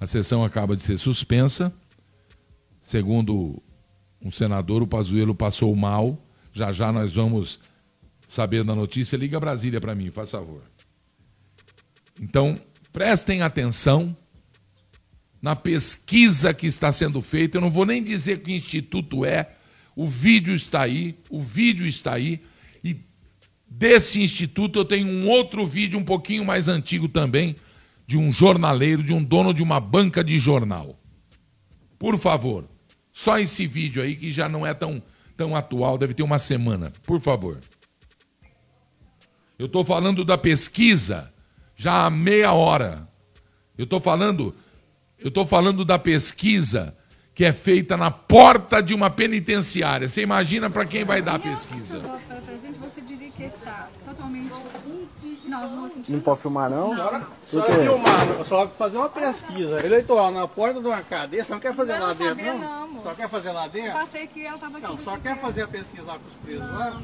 A 0.00 0.06
sessão 0.06 0.44
acaba 0.44 0.74
de 0.74 0.82
ser 0.82 0.98
suspensa. 0.98 1.72
Segundo 2.82 3.62
um 4.20 4.30
senador, 4.30 4.82
o 4.82 4.88
Pazuello 4.88 5.36
passou 5.36 5.74
mal. 5.76 6.20
Já 6.52 6.70
já 6.70 6.92
nós 6.92 7.14
vamos 7.14 7.60
saber 8.26 8.64
da 8.64 8.74
notícia. 8.74 9.16
Liga 9.16 9.40
Brasília 9.40 9.80
para 9.80 9.94
mim, 9.94 10.10
faz 10.10 10.30
favor. 10.30 10.62
Então, 12.20 12.60
prestem 12.92 13.42
atenção 13.42 14.16
na 15.40 15.56
pesquisa 15.56 16.54
que 16.54 16.66
está 16.66 16.92
sendo 16.92 17.20
feita. 17.20 17.56
Eu 17.56 17.60
não 17.60 17.70
vou 17.70 17.84
nem 17.84 18.02
dizer 18.02 18.38
que 18.40 18.52
instituto 18.52 19.24
é. 19.24 19.54
O 19.96 20.06
vídeo 20.06 20.54
está 20.54 20.82
aí, 20.82 21.18
o 21.28 21.42
vídeo 21.42 21.86
está 21.86 22.14
aí. 22.14 22.40
E 22.84 22.96
desse 23.68 24.22
instituto 24.22 24.78
eu 24.78 24.84
tenho 24.84 25.08
um 25.08 25.28
outro 25.28 25.66
vídeo 25.66 25.98
um 25.98 26.04
pouquinho 26.04 26.44
mais 26.44 26.68
antigo 26.68 27.08
também, 27.08 27.56
de 28.06 28.16
um 28.16 28.32
jornaleiro, 28.32 29.02
de 29.02 29.12
um 29.12 29.22
dono 29.22 29.52
de 29.52 29.62
uma 29.62 29.80
banca 29.80 30.22
de 30.22 30.38
jornal. 30.38 30.98
Por 31.98 32.18
favor, 32.18 32.66
só 33.12 33.38
esse 33.38 33.66
vídeo 33.66 34.02
aí 34.02 34.16
que 34.16 34.30
já 34.30 34.48
não 34.48 34.66
é 34.66 34.72
tão, 34.72 35.02
tão 35.36 35.56
atual, 35.56 35.98
deve 35.98 36.14
ter 36.14 36.22
uma 36.22 36.38
semana. 36.38 36.92
Por 37.04 37.20
favor. 37.20 37.58
Eu 39.58 39.66
estou 39.66 39.84
falando 39.84 40.24
da 40.24 40.36
pesquisa 40.36 41.32
já 41.74 42.06
há 42.06 42.10
meia 42.10 42.52
hora. 42.52 43.08
Eu 43.76 43.84
estou 43.84 44.00
falando, 44.00 44.54
eu 45.18 45.28
estou 45.28 45.46
falando 45.46 45.84
da 45.84 45.98
pesquisa 45.98 46.96
que 47.34 47.44
é 47.44 47.52
feita 47.52 47.96
na 47.96 48.10
porta 48.10 48.82
de 48.82 48.94
uma 48.94 49.08
penitenciária. 49.08 50.08
Você 50.08 50.22
imagina 50.22 50.68
para 50.68 50.84
quem 50.84 51.04
vai 51.04 51.22
dar 51.22 51.36
a 51.36 51.38
pesquisa? 51.38 51.98
Para 52.00 52.40
presente, 52.40 52.78
você 52.78 53.00
diria 53.00 53.30
que 53.30 53.42
está 53.44 53.88
totalmente. 54.04 54.52
Não, 55.68 55.90
Não 56.08 56.20
pode 56.20 56.40
filmar, 56.40 56.70
não? 56.70 56.96
Só 56.96 57.62
filmar, 57.62 58.44
só 58.48 58.68
fazer 58.68 58.96
uma 58.96 59.08
pesquisa 59.08 59.84
eleitoral 59.84 60.30
na 60.30 60.46
porta 60.48 60.80
de 60.80 60.86
uma 60.86 61.02
cadeia, 61.02 61.44
você 61.44 61.52
não 61.52 61.60
quer 61.60 61.74
fazer 61.74 61.92
Não 61.98 62.06
lá 62.06 62.14
dentro, 62.14 62.28
saber, 62.28 62.54
não? 62.54 62.88
não. 62.88 63.02
Só 63.02 63.14
quer 63.14 63.28
fazer 63.28 63.52
lá 63.52 63.66
Eu 63.66 63.70
dentro? 63.70 63.92
passei 63.92 64.26
que 64.26 64.44
ela 64.46 64.56
estava 64.56 64.78
aqui. 64.78 64.86
Não, 64.86 64.96
só 64.98 65.16
quer 65.18 65.36
fazer 65.40 65.62
a 65.62 65.68
pesquisa 65.68 66.02
lá 66.06 66.14
com 66.18 66.28
os 66.28 66.34
presos 66.34 66.70
lá? 66.70 67.00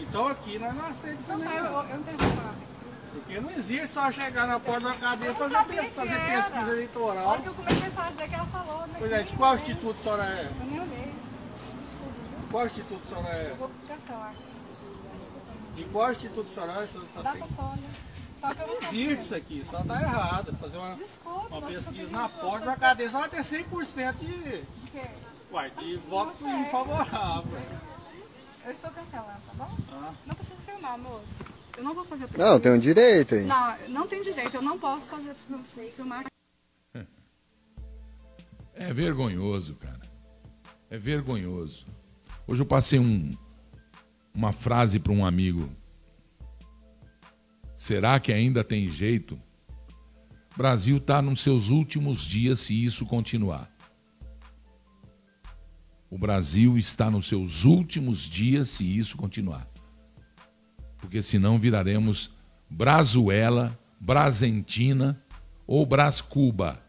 Então 0.00 0.28
aqui 0.28 0.58
nós 0.58 0.74
não 0.74 0.86
aceitamos 0.86 1.28
Não, 1.28 1.38
também 1.38 1.56
eu, 1.58 1.64
não. 1.64 1.70
eu 1.82 1.96
não 1.96 2.02
tenho 2.04 2.18
pesquisa. 2.18 2.68
Porque 3.12 3.40
não 3.40 3.50
existe 3.50 3.88
só 3.88 4.10
chegar 4.12 4.46
na 4.46 4.60
porta 4.60 4.80
da 4.88 4.94
cadeia 4.94 5.28
e 5.28 5.32
Eu 5.32 5.34
fazer, 5.36 5.54
fazer 5.54 6.20
pesquisa 6.20 6.54
A 6.56 6.68
eleitoral. 6.70 7.26
hora 7.26 7.40
que 7.42 7.46
eu 7.48 7.54
comecei 7.54 7.88
a 7.88 7.90
fazer, 7.90 8.28
que 8.28 8.34
ela 8.34 8.46
falou. 8.46 8.86
né, 8.86 8.94
Pois 8.98 9.12
é, 9.12 9.22
de 9.22 9.34
qual 9.34 9.54
instituto 9.56 9.96
a 9.98 10.02
senhora 10.02 10.24
é? 10.24 10.48
Eu 10.60 10.66
nem 10.66 10.80
olhei. 10.80 11.12
Desculpa? 11.82 12.14
Qual 12.50 12.66
instituto 12.66 13.00
a 13.04 13.08
senhora 13.08 13.34
é? 13.34 13.50
Eu 13.50 13.56
vou 13.56 13.70
cancelar. 13.88 14.30
Desculpa. 14.32 14.57
De 15.78 15.84
qual? 15.84 16.06
A 16.06 16.14
senhora 16.14 16.88
só 17.14 17.22
Data 17.22 17.38
tem- 17.38 17.48
folha. 17.48 18.08
Só 18.40 18.54
que 18.54 18.60
eu 18.62 18.66
não 18.68 18.74
Existe 18.76 19.22
isso 19.22 19.34
aqui, 19.34 19.64
só 19.70 19.82
tá 19.82 20.00
errado. 20.00 20.56
Fazer 20.60 20.76
uma, 20.76 20.94
Desculpa. 20.94 21.56
uma 21.56 21.66
pesquisa 21.68 22.10
na 22.12 22.28
porta 22.28 22.66
da 22.66 22.76
cadeia, 22.76 23.10
só 23.10 23.20
vai 23.20 23.28
ter 23.30 23.44
100% 23.44 24.18
de, 24.18 24.26
De 24.62 24.90
quê? 24.92 25.02
uai, 25.50 25.70
de 25.70 25.96
voto 26.08 26.36
Não 26.44 26.62
sei. 26.62 26.70
favorável. 26.70 27.58
Eu 28.64 28.70
estou 28.72 28.90
cancelando, 28.90 29.40
tá 29.46 29.52
bom? 29.54 29.76
Ah. 29.92 30.12
Não 30.26 30.34
precisa 30.34 30.56
filmar, 30.66 30.98
moço. 30.98 31.44
Eu 31.76 31.84
não 31.84 31.94
vou 31.94 32.04
fazer 32.04 32.22
Não, 32.24 32.28
pesquisa. 32.28 32.60
tem 32.60 32.72
um 32.72 32.78
direito 32.78 33.34
aí. 33.34 33.44
Não, 33.46 33.76
não 33.88 34.06
tem 34.08 34.20
direito. 34.22 34.54
Eu 34.54 34.62
não 34.62 34.78
posso 34.78 35.08
fazer 35.08 35.34
fil- 35.34 35.90
filmar. 35.96 36.24
É 38.74 38.92
vergonhoso, 38.92 39.74
cara. 39.76 40.00
É 40.90 40.96
vergonhoso. 40.98 41.86
Hoje 42.46 42.62
eu 42.62 42.66
passei 42.66 42.98
um, 42.98 43.36
uma 44.38 44.52
frase 44.52 45.00
para 45.00 45.12
um 45.12 45.26
amigo. 45.26 45.68
Será 47.76 48.20
que 48.20 48.32
ainda 48.32 48.62
tem 48.62 48.88
jeito? 48.88 49.36
Brasil 50.56 50.98
está 50.98 51.20
nos 51.20 51.40
seus 51.40 51.70
últimos 51.70 52.22
dias 52.22 52.60
se 52.60 52.84
isso 52.84 53.04
continuar. 53.04 53.68
O 56.08 56.16
Brasil 56.16 56.78
está 56.78 57.10
nos 57.10 57.26
seus 57.26 57.64
últimos 57.64 58.20
dias 58.20 58.70
se 58.70 58.84
isso 58.84 59.16
continuar. 59.16 59.68
Porque 60.98 61.20
senão 61.20 61.58
viraremos 61.58 62.30
Brazuela, 62.70 63.76
Brasentina 63.98 65.20
ou 65.66 65.84
Brascuba. 65.84 66.80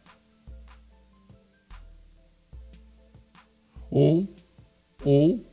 ou 3.91 4.31
ou 5.03 5.48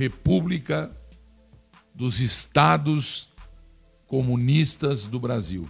República 0.00 0.90
dos 1.94 2.20
Estados 2.20 3.28
Comunistas 4.06 5.04
do 5.04 5.20
Brasil. 5.20 5.68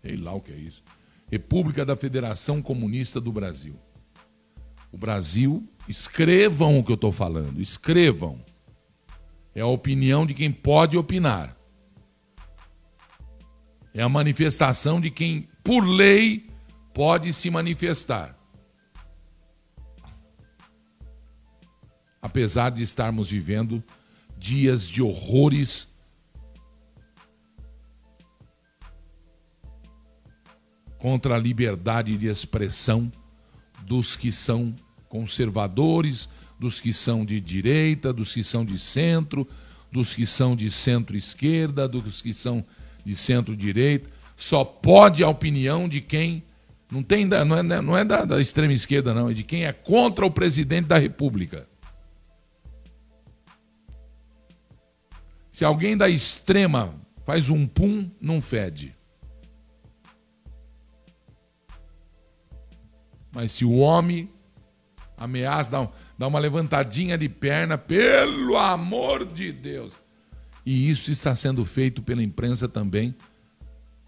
Sei 0.00 0.16
lá 0.16 0.32
o 0.32 0.40
que 0.40 0.52
é 0.52 0.56
isso. 0.56 0.82
República 1.30 1.84
da 1.84 1.94
Federação 1.94 2.62
Comunista 2.62 3.20
do 3.20 3.30
Brasil. 3.30 3.78
O 4.90 4.96
Brasil, 4.96 5.68
escrevam 5.86 6.78
o 6.78 6.82
que 6.82 6.92
eu 6.92 6.94
estou 6.94 7.12
falando, 7.12 7.60
escrevam. 7.60 8.42
É 9.54 9.60
a 9.60 9.66
opinião 9.66 10.24
de 10.24 10.32
quem 10.32 10.50
pode 10.50 10.96
opinar. 10.96 11.54
É 13.92 14.00
a 14.00 14.08
manifestação 14.08 14.98
de 14.98 15.10
quem, 15.10 15.46
por 15.62 15.86
lei, 15.86 16.46
pode 16.94 17.34
se 17.34 17.50
manifestar. 17.50 18.35
Apesar 22.26 22.70
de 22.70 22.82
estarmos 22.82 23.30
vivendo 23.30 23.82
dias 24.36 24.88
de 24.88 25.00
horrores 25.00 25.88
contra 30.98 31.36
a 31.36 31.38
liberdade 31.38 32.18
de 32.18 32.26
expressão 32.26 33.10
dos 33.82 34.16
que 34.16 34.32
são 34.32 34.74
conservadores, 35.08 36.28
dos 36.58 36.80
que 36.80 36.92
são 36.92 37.24
de 37.24 37.40
direita, 37.40 38.12
dos 38.12 38.34
que 38.34 38.42
são 38.42 38.64
de 38.64 38.76
centro, 38.76 39.46
dos 39.92 40.12
que 40.12 40.26
são 40.26 40.56
de 40.56 40.68
centro-esquerda, 40.68 41.86
dos 41.86 42.20
que 42.20 42.34
são 42.34 42.64
de 43.04 43.14
centro-direita. 43.14 44.10
Só 44.36 44.64
pode 44.64 45.22
a 45.22 45.28
opinião 45.28 45.88
de 45.88 46.00
quem 46.00 46.42
não 46.90 47.04
tem 47.04 47.24
não 47.24 47.56
é, 47.56 47.62
não 47.62 47.96
é 47.96 48.04
da, 48.04 48.24
da 48.24 48.40
extrema 48.40 48.72
esquerda 48.72 49.14
não, 49.14 49.30
é 49.30 49.32
de 49.32 49.44
quem 49.44 49.64
é 49.64 49.72
contra 49.72 50.26
o 50.26 50.30
presidente 50.30 50.86
da 50.86 50.98
República. 50.98 51.68
Se 55.56 55.64
alguém 55.64 55.96
da 55.96 56.06
extrema 56.06 56.94
faz 57.24 57.48
um 57.48 57.66
pum, 57.66 58.10
não 58.20 58.42
fede. 58.42 58.94
Mas 63.32 63.52
se 63.52 63.64
o 63.64 63.76
homem 63.78 64.28
ameaça, 65.16 65.70
dá, 65.70 65.88
dá 66.18 66.26
uma 66.26 66.38
levantadinha 66.38 67.16
de 67.16 67.30
perna, 67.30 67.78
pelo 67.78 68.54
amor 68.58 69.24
de 69.24 69.50
Deus. 69.50 69.94
E 70.66 70.90
isso 70.90 71.10
está 71.10 71.34
sendo 71.34 71.64
feito 71.64 72.02
pela 72.02 72.22
imprensa 72.22 72.68
também, 72.68 73.16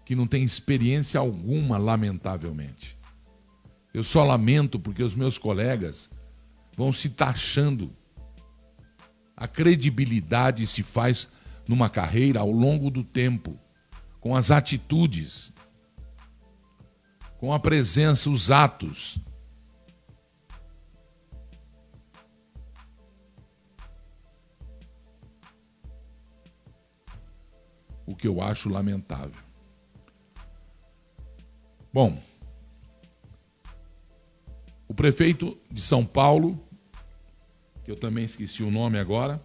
que 0.05 0.13
não 0.13 0.27
tem 0.27 0.43
experiência 0.43 1.19
alguma, 1.19 1.79
lamentavelmente. 1.79 2.95
Eu 3.91 4.03
só 4.03 4.23
lamento 4.23 4.79
porque 4.79 5.01
os 5.01 5.15
meus 5.15 5.39
colegas 5.39 6.11
vão 6.77 6.93
se 6.93 7.09
taxando. 7.09 7.91
A 9.35 9.47
credibilidade 9.47 10.67
se 10.67 10.83
faz 10.83 11.27
numa 11.69 11.87
carreira 11.87 12.39
ao 12.39 12.49
longo 12.49 12.89
do 12.89 13.03
tempo, 13.03 13.55
com 14.19 14.35
as 14.35 14.49
atitudes, 14.49 15.53
com 17.37 17.53
a 17.53 17.59
presença, 17.59 18.27
os 18.27 18.49
atos. 18.49 19.19
O 28.03 28.15
que 28.15 28.27
eu 28.27 28.41
acho 28.41 28.67
lamentável. 28.67 29.43
Bom, 31.93 32.19
o 34.87 34.93
prefeito 34.95 35.55
de 35.69 35.81
São 35.81 36.03
Paulo, 36.03 36.59
que 37.83 37.91
eu 37.91 37.95
também 37.95 38.25
esqueci 38.25 38.63
o 38.63 38.71
nome 38.71 38.97
agora, 38.97 39.39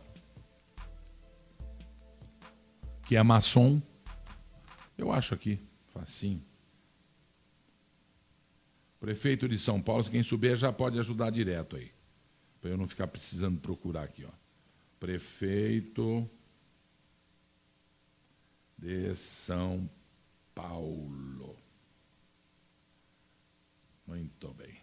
que 3.06 3.16
é 3.16 3.22
maçom. 3.22 3.82
Eu 4.96 5.12
acho 5.12 5.34
aqui, 5.34 5.58
facinho. 5.92 6.44
Prefeito 8.98 9.48
de 9.48 9.58
São 9.58 9.82
Paulo, 9.82 10.04
quem 10.04 10.22
souber 10.22 10.56
já 10.56 10.72
pode 10.72 10.98
ajudar 10.98 11.30
direto 11.30 11.76
aí. 11.76 11.92
Para 12.60 12.70
eu 12.70 12.78
não 12.78 12.88
ficar 12.88 13.06
precisando 13.06 13.60
procurar 13.60 14.04
aqui, 14.04 14.24
ó. 14.24 14.30
Prefeito 14.98 16.28
de 18.78 19.14
São 19.14 19.90
Paulo. 20.54 21.58
Muito 24.06 24.54
bem. 24.54 24.80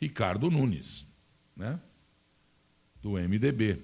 Ricardo 0.00 0.50
Nunes, 0.50 1.06
né? 1.56 1.80
Do 3.02 3.12
MDB. 3.12 3.78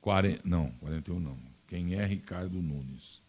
40, 0.00 0.42
não, 0.44 0.70
41 0.80 1.20
não. 1.20 1.38
Quem 1.68 1.94
é 1.94 2.04
Ricardo 2.04 2.60
Nunes? 2.60 3.22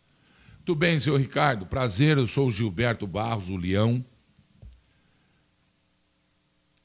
Tudo 0.66 0.80
bem, 0.80 1.00
senhor 1.00 1.20
Ricardo. 1.20 1.66
Prazer, 1.66 2.18
eu 2.18 2.26
sou 2.26 2.48
o 2.48 2.52
Gilberto 2.52 3.06
Barros, 3.06 3.50
o 3.50 3.56
Leão. 3.56 4.04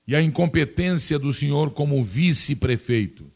E 0.06 0.14
a 0.14 0.22
incompetência 0.22 1.18
do 1.18 1.32
senhor 1.32 1.70
como 1.70 2.04
vice-prefeito. 2.04 3.30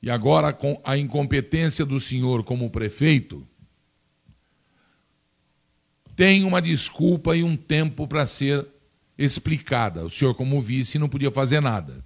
E 0.00 0.10
agora 0.10 0.52
com 0.52 0.80
a 0.84 0.96
incompetência 0.96 1.84
do 1.84 2.00
senhor 2.00 2.42
como 2.42 2.70
prefeito. 2.70 3.46
Tem 6.16 6.44
uma 6.44 6.60
desculpa 6.60 7.36
e 7.36 7.42
um 7.42 7.56
tempo 7.56 8.06
para 8.06 8.26
ser 8.26 8.66
explicada. 9.18 10.04
O 10.04 10.10
senhor, 10.10 10.34
como 10.34 10.60
vice, 10.60 10.98
não 10.98 11.08
podia 11.08 11.30
fazer 11.30 11.60
nada. 11.60 12.04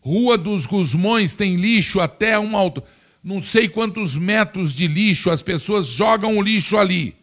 Rua 0.00 0.38
dos 0.38 0.64
Gusmões 0.64 1.36
tem 1.36 1.56
lixo 1.56 2.00
até 2.00 2.38
um 2.38 2.56
alto. 2.56 2.82
Não 3.22 3.42
sei 3.42 3.68
quantos 3.68 4.16
metros 4.16 4.72
de 4.72 4.86
lixo 4.86 5.30
as 5.30 5.42
pessoas 5.42 5.88
jogam 5.88 6.38
o 6.38 6.42
lixo 6.42 6.78
ali. 6.78 7.14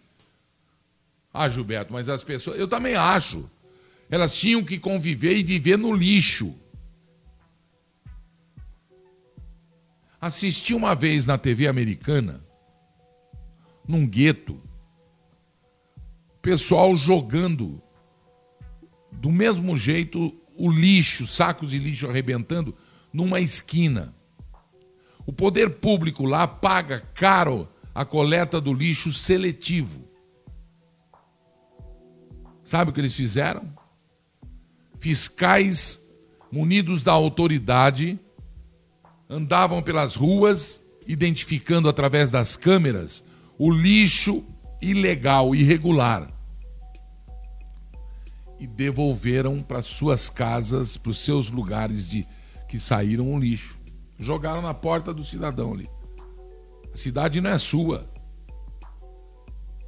Ah, 1.33 1.49
Gilberto, 1.49 1.91
mas 1.91 2.07
as 2.07 2.23
pessoas. 2.23 2.59
Eu 2.59 2.67
também 2.67 2.93
acho. 2.93 3.49
Elas 4.09 4.37
tinham 4.37 4.63
que 4.63 4.77
conviver 4.77 5.35
e 5.35 5.43
viver 5.43 5.77
no 5.77 5.93
lixo. 5.93 6.53
Assisti 10.21 10.73
uma 10.73 10.95
vez 10.95 11.25
na 11.25 11.37
TV 11.37 11.67
americana, 11.67 12.43
num 13.87 14.07
gueto, 14.07 14.61
pessoal 16.41 16.95
jogando 16.95 17.81
do 19.25 19.31
mesmo 19.31 19.75
jeito, 19.75 20.31
o 20.55 20.69
lixo, 20.69 21.25
sacos 21.25 21.71
de 21.71 21.79
lixo 21.79 22.07
arrebentando 22.07 22.75
numa 23.11 23.39
esquina. 23.39 24.13
O 25.25 25.33
poder 25.33 25.77
público 25.77 26.25
lá 26.25 26.47
paga 26.47 26.99
caro 27.15 27.67
a 27.95 28.05
coleta 28.05 28.61
do 28.61 28.71
lixo 28.71 29.11
seletivo. 29.11 30.07
Sabe 32.63 32.91
o 32.91 32.93
que 32.93 33.01
eles 33.01 33.15
fizeram? 33.15 33.67
Fiscais 34.99 36.07
munidos 36.51 37.01
da 37.01 37.11
autoridade 37.11 38.19
andavam 39.27 39.81
pelas 39.81 40.13
ruas 40.13 40.83
identificando 41.07 41.89
através 41.89 42.29
das 42.29 42.55
câmeras 42.55 43.25
o 43.57 43.71
lixo 43.71 44.45
ilegal, 44.79 45.55
irregular 45.55 46.34
e 48.59 48.65
devolveram 48.65 49.61
para 49.61 49.81
suas 49.81 50.29
casas, 50.29 50.97
para 50.97 51.11
os 51.11 51.19
seus 51.19 51.49
lugares 51.49 52.09
de 52.09 52.25
que 52.67 52.79
saíram 52.79 53.33
o 53.33 53.39
lixo. 53.39 53.79
Jogaram 54.19 54.61
na 54.61 54.73
porta 54.73 55.13
do 55.13 55.23
cidadão 55.23 55.73
ali. 55.73 55.89
A 56.93 56.97
cidade 56.97 57.41
não 57.41 57.49
é 57.49 57.57
sua. 57.57 58.09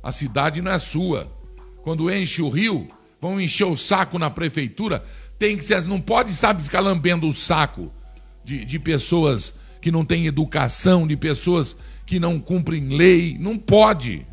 A 0.04 0.12
cidade 0.12 0.62
não 0.62 0.72
é 0.72 0.78
sua. 0.78 1.32
Quando 1.82 2.12
enche 2.12 2.42
o 2.42 2.50
rio, 2.50 2.88
vão 3.20 3.40
encher 3.40 3.66
o 3.66 3.78
saco 3.78 4.20
na 4.20 4.30
prefeitura. 4.30 5.04
Tem 5.40 5.56
que 5.56 5.64
ser, 5.64 5.84
não 5.84 6.02
pode, 6.02 6.34
sabe, 6.34 6.62
ficar 6.62 6.82
lambendo 6.82 7.28
o 7.28 7.34
saco 7.34 7.92
de, 8.44 8.66
de 8.66 8.80
pessoas 8.80 9.56
que 9.82 9.92
não 9.92 10.04
têm 10.04 10.26
educação, 10.26 11.08
de 11.08 11.16
pessoas 11.16 11.78
que 12.06 12.20
não 12.20 12.40
cumprem 12.40 12.90
lei. 12.90 13.38
Não 13.40 13.58
pode. 13.58 14.26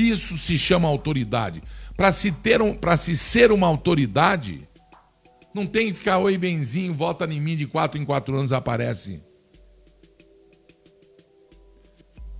Isso 0.00 0.38
se 0.38 0.58
chama 0.58 0.88
autoridade. 0.88 1.62
Para 1.96 2.10
se 2.10 2.32
ter 2.32 2.62
um, 2.62 2.76
se 2.96 3.16
ser 3.16 3.52
uma 3.52 3.66
autoridade, 3.66 4.66
não 5.54 5.66
tem 5.66 5.88
que 5.88 5.94
ficar 5.94 6.18
oi 6.18 6.38
benzinho, 6.38 6.94
vota 6.94 7.26
em 7.26 7.40
mim 7.40 7.56
de 7.56 7.66
quatro 7.66 8.00
em 8.00 8.04
quatro 8.04 8.34
anos 8.34 8.52
aparece. 8.52 9.22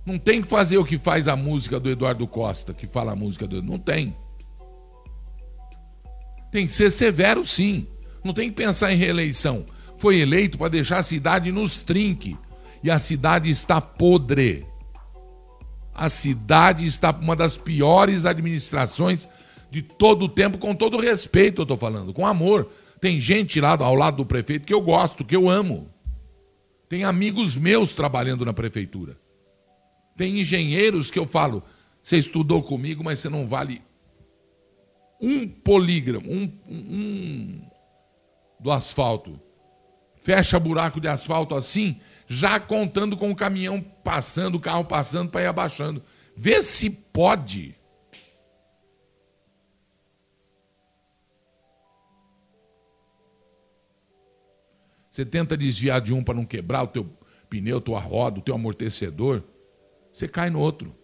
Não 0.05 0.17
tem 0.17 0.41
que 0.41 0.49
fazer 0.49 0.77
o 0.77 0.85
que 0.85 0.97
faz 0.97 1.27
a 1.27 1.35
música 1.35 1.79
do 1.79 1.89
Eduardo 1.89 2.27
Costa, 2.27 2.73
que 2.73 2.87
fala 2.87 3.11
a 3.11 3.15
música 3.15 3.47
do 3.47 3.61
não 3.61 3.77
tem. 3.77 4.15
Tem 6.51 6.65
que 6.65 6.73
ser 6.73 6.89
severo 6.91 7.45
sim. 7.45 7.87
Não 8.23 8.33
tem 8.33 8.49
que 8.49 8.55
pensar 8.55 8.91
em 8.91 8.97
reeleição. 8.97 9.65
Foi 9.97 10.19
eleito 10.19 10.57
para 10.57 10.69
deixar 10.69 10.97
a 10.99 11.03
cidade 11.03 11.51
nos 11.51 11.77
trinque. 11.77 12.37
E 12.83 12.89
a 12.89 12.97
cidade 12.97 13.49
está 13.49 13.79
podre. 13.79 14.65
A 15.93 16.09
cidade 16.09 16.85
está 16.85 17.11
uma 17.11 17.35
das 17.35 17.57
piores 17.57 18.25
administrações 18.25 19.27
de 19.69 19.81
todo 19.81 20.25
o 20.25 20.29
tempo, 20.29 20.57
com 20.57 20.75
todo 20.75 20.97
respeito, 20.97 21.61
eu 21.61 21.63
estou 21.63 21.77
falando, 21.77 22.13
com 22.13 22.25
amor. 22.25 22.69
Tem 22.99 23.19
gente 23.19 23.59
lá 23.59 23.77
ao 23.77 23.95
lado 23.95 24.17
do 24.17 24.25
prefeito 24.25 24.67
que 24.67 24.73
eu 24.73 24.81
gosto, 24.81 25.25
que 25.25 25.35
eu 25.35 25.49
amo. 25.49 25.89
Tem 26.87 27.03
amigos 27.03 27.55
meus 27.55 27.93
trabalhando 27.93 28.45
na 28.45 28.53
prefeitura. 28.53 29.17
Tem 30.17 30.39
engenheiros 30.39 31.09
que 31.09 31.17
eu 31.17 31.25
falo, 31.25 31.63
você 32.01 32.17
estudou 32.17 32.61
comigo, 32.61 33.03
mas 33.03 33.19
você 33.19 33.29
não 33.29 33.47
vale 33.47 33.81
um 35.21 35.47
polígramo, 35.47 36.29
um, 36.29 36.51
um 36.67 37.61
do 38.59 38.71
asfalto. 38.71 39.39
Fecha 40.19 40.59
buraco 40.59 40.99
de 40.99 41.07
asfalto 41.07 41.55
assim, 41.55 41.99
já 42.31 42.61
contando 42.61 43.17
com 43.17 43.29
o 43.29 43.35
caminhão 43.35 43.81
passando, 43.81 44.55
o 44.55 44.59
carro 44.59 44.85
passando 44.85 45.29
para 45.29 45.41
ir 45.41 45.47
abaixando. 45.47 46.01
Vê 46.33 46.63
se 46.63 46.89
pode. 46.89 47.75
Você 55.09 55.25
tenta 55.25 55.57
desviar 55.57 55.99
de 55.99 56.13
um 56.13 56.23
para 56.23 56.35
não 56.35 56.45
quebrar 56.45 56.83
o 56.83 56.87
teu 56.87 57.05
pneu, 57.49 57.81
tua 57.81 57.99
roda, 57.99 58.39
o 58.39 58.41
teu 58.41 58.55
amortecedor, 58.55 59.43
você 60.09 60.25
cai 60.25 60.49
no 60.49 60.61
outro. 60.61 60.95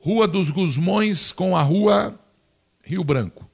Rua 0.00 0.28
dos 0.28 0.50
Gusmões 0.50 1.32
com 1.32 1.56
a 1.56 1.62
rua 1.62 2.20
Rio 2.82 3.02
Branco. 3.02 3.50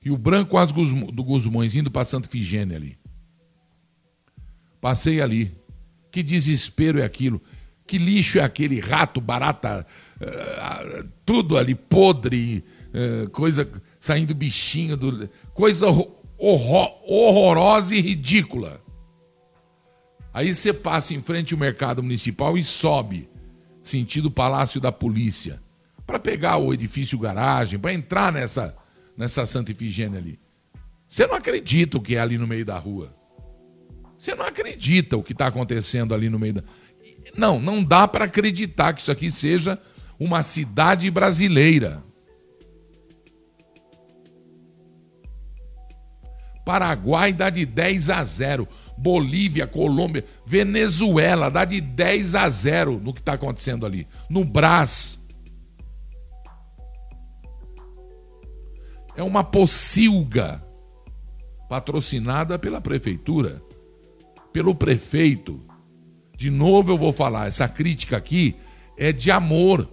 Rio 0.00 0.16
Branco 0.16 0.56
as 0.56 0.72
do 0.72 1.22
Gusmões, 1.22 1.76
indo 1.76 1.90
para 1.90 2.06
Santa 2.06 2.26
Figênia 2.26 2.78
ali. 2.78 2.98
Passei 4.86 5.20
ali. 5.20 5.52
Que 6.12 6.22
desespero 6.22 7.00
é 7.00 7.04
aquilo. 7.04 7.42
Que 7.88 7.98
lixo 7.98 8.38
é 8.38 8.42
aquele 8.42 8.78
rato, 8.78 9.20
barata, 9.20 9.84
uh, 10.20 11.08
tudo 11.24 11.58
ali 11.58 11.74
podre, 11.74 12.64
uh, 12.94 13.28
coisa 13.30 13.68
saindo 13.98 14.32
bichinho, 14.32 14.96
do, 14.96 15.28
coisa 15.52 15.88
horror, 15.88 17.00
horrorosa 17.04 17.96
e 17.96 18.00
ridícula. 18.00 18.80
Aí 20.32 20.54
você 20.54 20.72
passa 20.72 21.14
em 21.14 21.20
frente 21.20 21.52
ao 21.52 21.58
mercado 21.58 22.00
municipal 22.00 22.56
e 22.56 22.62
sobe, 22.62 23.28
sentido 23.82 24.30
Palácio 24.30 24.80
da 24.80 24.92
Polícia, 24.92 25.60
para 26.06 26.20
pegar 26.20 26.58
o 26.58 26.72
edifício 26.72 27.18
garagem, 27.18 27.76
para 27.76 27.92
entrar 27.92 28.32
nessa, 28.32 28.76
nessa 29.16 29.46
Santa 29.46 29.72
Ifigênia 29.72 30.20
ali. 30.20 30.38
Você 31.08 31.26
não 31.26 31.34
acredita 31.34 31.98
o 31.98 32.00
que 32.00 32.14
é 32.14 32.20
ali 32.20 32.38
no 32.38 32.46
meio 32.46 32.64
da 32.64 32.78
rua. 32.78 33.15
Você 34.18 34.34
não 34.34 34.46
acredita 34.46 35.16
o 35.16 35.22
que 35.22 35.32
está 35.32 35.46
acontecendo 35.46 36.14
ali 36.14 36.28
no 36.28 36.38
meio 36.38 36.54
da. 36.54 36.64
Não, 37.36 37.60
não 37.60 37.82
dá 37.82 38.06
para 38.08 38.24
acreditar 38.24 38.92
que 38.92 39.02
isso 39.02 39.12
aqui 39.12 39.30
seja 39.30 39.78
uma 40.18 40.42
cidade 40.42 41.10
brasileira. 41.10 42.02
Paraguai 46.64 47.32
dá 47.32 47.48
de 47.48 47.64
10 47.64 48.10
a 48.10 48.24
0. 48.24 48.68
Bolívia, 48.98 49.66
Colômbia, 49.66 50.24
Venezuela 50.44 51.50
dá 51.50 51.64
de 51.64 51.80
10 51.80 52.34
a 52.34 52.48
0 52.48 53.00
no 53.02 53.12
que 53.12 53.20
está 53.20 53.34
acontecendo 53.34 53.86
ali. 53.86 54.08
No 54.28 54.44
Brás. 54.44 55.20
É 59.14 59.22
uma 59.22 59.44
pocilga 59.44 60.62
patrocinada 61.68 62.58
pela 62.58 62.80
prefeitura, 62.80 63.62
pelo 64.56 64.74
prefeito. 64.74 65.62
De 66.34 66.50
novo 66.50 66.90
eu 66.90 66.96
vou 66.96 67.12
falar, 67.12 67.46
essa 67.46 67.68
crítica 67.68 68.16
aqui 68.16 68.56
é 68.96 69.12
de 69.12 69.30
amor. 69.30 69.86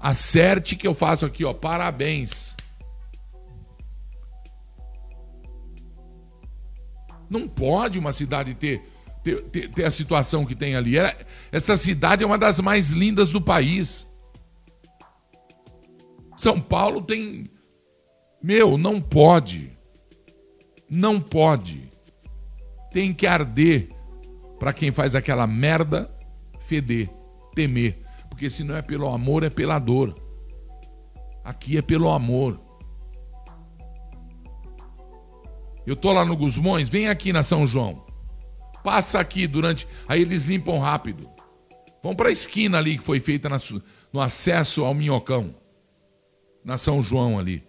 Acerte 0.00 0.74
que 0.74 0.84
eu 0.84 0.94
faço 0.94 1.24
aqui, 1.24 1.44
ó. 1.44 1.54
Parabéns. 1.54 2.56
Não 7.28 7.46
pode 7.46 8.00
uma 8.00 8.12
cidade 8.12 8.52
ter, 8.52 8.82
ter, 9.22 9.44
ter, 9.44 9.70
ter 9.70 9.84
a 9.84 9.90
situação 9.92 10.44
que 10.44 10.56
tem 10.56 10.74
ali. 10.74 10.98
Era, 10.98 11.16
essa 11.52 11.76
cidade 11.76 12.24
é 12.24 12.26
uma 12.26 12.36
das 12.36 12.58
mais 12.58 12.88
lindas 12.88 13.30
do 13.30 13.40
país. 13.40 14.08
São 16.36 16.60
Paulo 16.60 17.00
tem. 17.00 17.48
Meu, 18.42 18.76
não 18.76 19.00
pode. 19.00 19.70
Não 20.90 21.20
pode. 21.20 21.88
Tem 22.90 23.14
que 23.14 23.24
arder 23.24 23.99
para 24.60 24.74
quem 24.74 24.92
faz 24.92 25.14
aquela 25.14 25.46
merda 25.46 26.14
feder, 26.58 27.08
temer. 27.54 27.98
Porque 28.28 28.50
se 28.50 28.62
não 28.62 28.76
é 28.76 28.82
pelo 28.82 29.08
amor, 29.08 29.42
é 29.42 29.48
pela 29.48 29.78
dor. 29.78 30.14
Aqui 31.42 31.78
é 31.78 31.82
pelo 31.82 32.10
amor. 32.10 32.60
Eu 35.86 35.96
tô 35.96 36.12
lá 36.12 36.26
no 36.26 36.36
Gusmões, 36.36 36.90
vem 36.90 37.08
aqui 37.08 37.32
na 37.32 37.42
São 37.42 37.66
João. 37.66 38.04
Passa 38.84 39.18
aqui 39.18 39.46
durante. 39.46 39.88
Aí 40.06 40.20
eles 40.20 40.44
limpam 40.44 40.78
rápido. 40.78 41.28
Vão 42.02 42.14
para 42.14 42.28
a 42.28 42.32
esquina 42.32 42.76
ali 42.76 42.98
que 42.98 43.04
foi 43.04 43.18
feita 43.18 43.48
na, 43.48 43.56
no 44.12 44.20
acesso 44.20 44.84
ao 44.84 44.92
Minhocão. 44.92 45.54
Na 46.62 46.76
São 46.76 47.02
João 47.02 47.38
ali. 47.38 47.66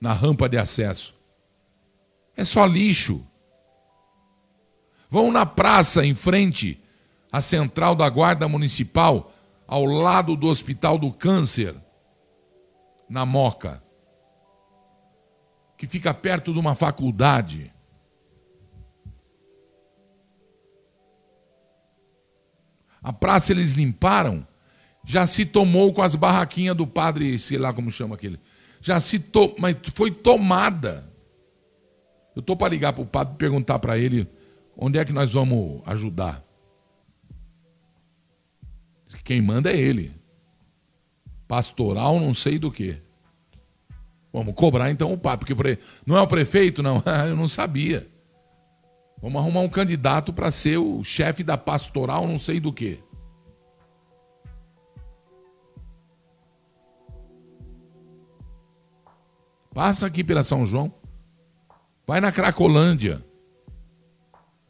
Na 0.00 0.14
rampa 0.14 0.48
de 0.48 0.56
acesso. 0.56 1.14
É 2.34 2.44
só 2.44 2.64
lixo. 2.64 3.27
Vão 5.08 5.30
na 5.30 5.46
praça 5.46 6.04
em 6.04 6.14
frente 6.14 6.82
à 7.32 7.40
central 7.40 7.94
da 7.94 8.08
Guarda 8.08 8.48
Municipal, 8.48 9.32
ao 9.66 9.84
lado 9.84 10.36
do 10.36 10.48
Hospital 10.48 10.98
do 10.98 11.12
Câncer, 11.12 11.74
na 13.08 13.24
Moca 13.24 13.82
que 15.78 15.86
fica 15.86 16.12
perto 16.12 16.52
de 16.52 16.58
uma 16.58 16.74
faculdade. 16.74 17.72
A 23.00 23.12
praça 23.12 23.52
eles 23.52 23.74
limparam, 23.74 24.44
já 25.04 25.24
se 25.24 25.46
tomou 25.46 25.94
com 25.94 26.02
as 26.02 26.16
barraquinhas 26.16 26.76
do 26.76 26.84
padre, 26.84 27.38
sei 27.38 27.56
lá 27.56 27.72
como 27.72 27.92
chama 27.92 28.16
aquele. 28.16 28.40
Já 28.80 28.98
se 28.98 29.20
to... 29.20 29.54
mas 29.56 29.76
foi 29.94 30.10
tomada. 30.10 31.08
Eu 32.34 32.40
estou 32.40 32.56
para 32.56 32.68
ligar 32.68 32.92
para 32.92 33.02
o 33.02 33.06
padre 33.06 33.36
perguntar 33.38 33.78
para 33.78 33.96
ele 33.96 34.28
onde 34.78 34.96
é 34.96 35.04
que 35.04 35.12
nós 35.12 35.32
vamos 35.32 35.82
ajudar. 35.84 36.44
Quem 39.24 39.42
manda 39.42 39.70
é 39.70 39.76
ele. 39.76 40.14
Pastoral, 41.48 42.20
não 42.20 42.32
sei 42.32 42.58
do 42.58 42.70
que. 42.70 43.02
Vamos 44.32 44.54
cobrar 44.54 44.90
então 44.90 45.12
o 45.12 45.18
papo, 45.18 45.44
porque 45.44 45.78
não 46.06 46.16
é 46.16 46.20
o 46.20 46.26
prefeito, 46.26 46.82
não. 46.82 47.02
Eu 47.26 47.34
não 47.34 47.48
sabia. 47.48 48.08
Vamos 49.20 49.40
arrumar 49.40 49.60
um 49.60 49.68
candidato 49.68 50.32
para 50.32 50.50
ser 50.50 50.78
o 50.78 51.02
chefe 51.02 51.42
da 51.42 51.58
pastoral, 51.58 52.28
não 52.28 52.38
sei 52.38 52.60
do 52.60 52.72
que. 52.72 53.02
Passa 59.74 60.06
aqui 60.06 60.22
pela 60.22 60.44
São 60.44 60.64
João. 60.64 60.94
Vai 62.06 62.20
na 62.20 62.30
Cracolândia. 62.30 63.27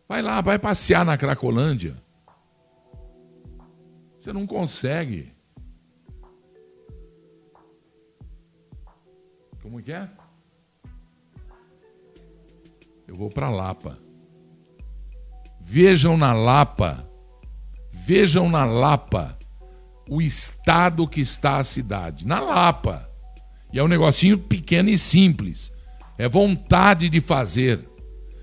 Vai 0.08 0.22
lá, 0.22 0.40
vai 0.40 0.58
passear 0.58 1.04
na 1.04 1.18
Cracolândia. 1.18 1.94
Você 4.18 4.32
não 4.32 4.46
consegue. 4.46 5.32
Como 9.62 9.82
que 9.82 9.92
é? 9.92 10.08
Eu 13.06 13.14
vou 13.14 13.28
para 13.28 13.50
Lapa. 13.50 13.98
Vejam 15.60 16.16
na 16.16 16.32
Lapa, 16.32 17.06
vejam 17.90 18.48
na 18.48 18.64
Lapa 18.64 19.38
o 20.08 20.22
estado 20.22 21.06
que 21.06 21.20
está 21.20 21.58
a 21.58 21.64
cidade. 21.64 22.26
Na 22.26 22.40
Lapa. 22.40 23.06
E 23.72 23.78
é 23.78 23.84
um 23.84 23.88
negocinho 23.88 24.38
pequeno 24.38 24.88
e 24.88 24.96
simples. 24.96 25.72
É 26.16 26.26
vontade 26.28 27.10
de 27.10 27.20
fazer. 27.20 27.87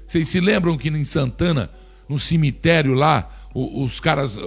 Vocês 0.06 0.30
se 0.30 0.40
lembram 0.40 0.78
que 0.78 0.90
em 0.90 1.06
Santana, 1.06 1.70
no 2.08 2.20
cemitério 2.20 2.94
lá, 2.94 3.30
os 3.54 4.00
caras, 4.00 4.40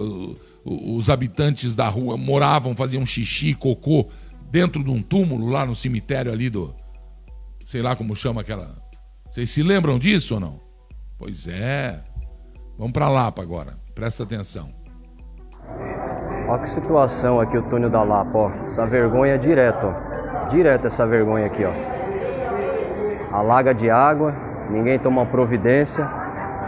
os 0.65 1.11
habitantes 1.11 1.75
da 1.75 1.89
rua 1.89 2.17
moravam, 2.17 2.75
faziam 2.75 3.05
xixi, 3.05 3.55
cocô 3.55 4.07
dentro 4.51 4.83
de 4.83 4.91
um 4.91 5.03
túmulo 5.03 5.49
lá 5.49 5.65
no 5.67 5.75
cemitério 5.75 6.33
ali 6.33 6.49
do. 6.49 6.75
Sei 7.65 7.83
lá 7.83 7.95
como 7.95 8.17
chama 8.17 8.41
aquela. 8.41 8.77
Vocês 9.31 9.51
se 9.51 9.63
lembram 9.63 9.99
disso 9.99 10.35
ou 10.35 10.41
não? 10.41 10.61
Pois 11.19 11.47
é. 11.49 12.03
Vamos 12.79 12.93
para 12.93 13.09
Lapa 13.09 13.43
agora. 13.43 13.77
Presta 13.95 14.23
atenção. 14.23 14.71
Olha 16.49 16.63
que 16.63 16.71
situação 16.71 17.41
aqui 17.41 17.59
o 17.59 17.63
túnel 17.69 17.91
da 17.91 18.03
Lapa, 18.03 18.39
ó. 18.39 18.51
Essa 18.65 18.87
vergonha 18.87 19.35
é 19.35 19.39
direto, 19.39 19.87
ó. 19.87 20.49
Direto 20.49 20.87
essa 20.87 21.07
vergonha 21.07 21.45
aqui, 21.45 21.63
ó. 21.65 21.73
Alaga 23.37 23.75
de 23.75 23.91
água, 23.91 24.33
ninguém 24.71 24.99
toma 24.99 25.27
providência. 25.27 26.09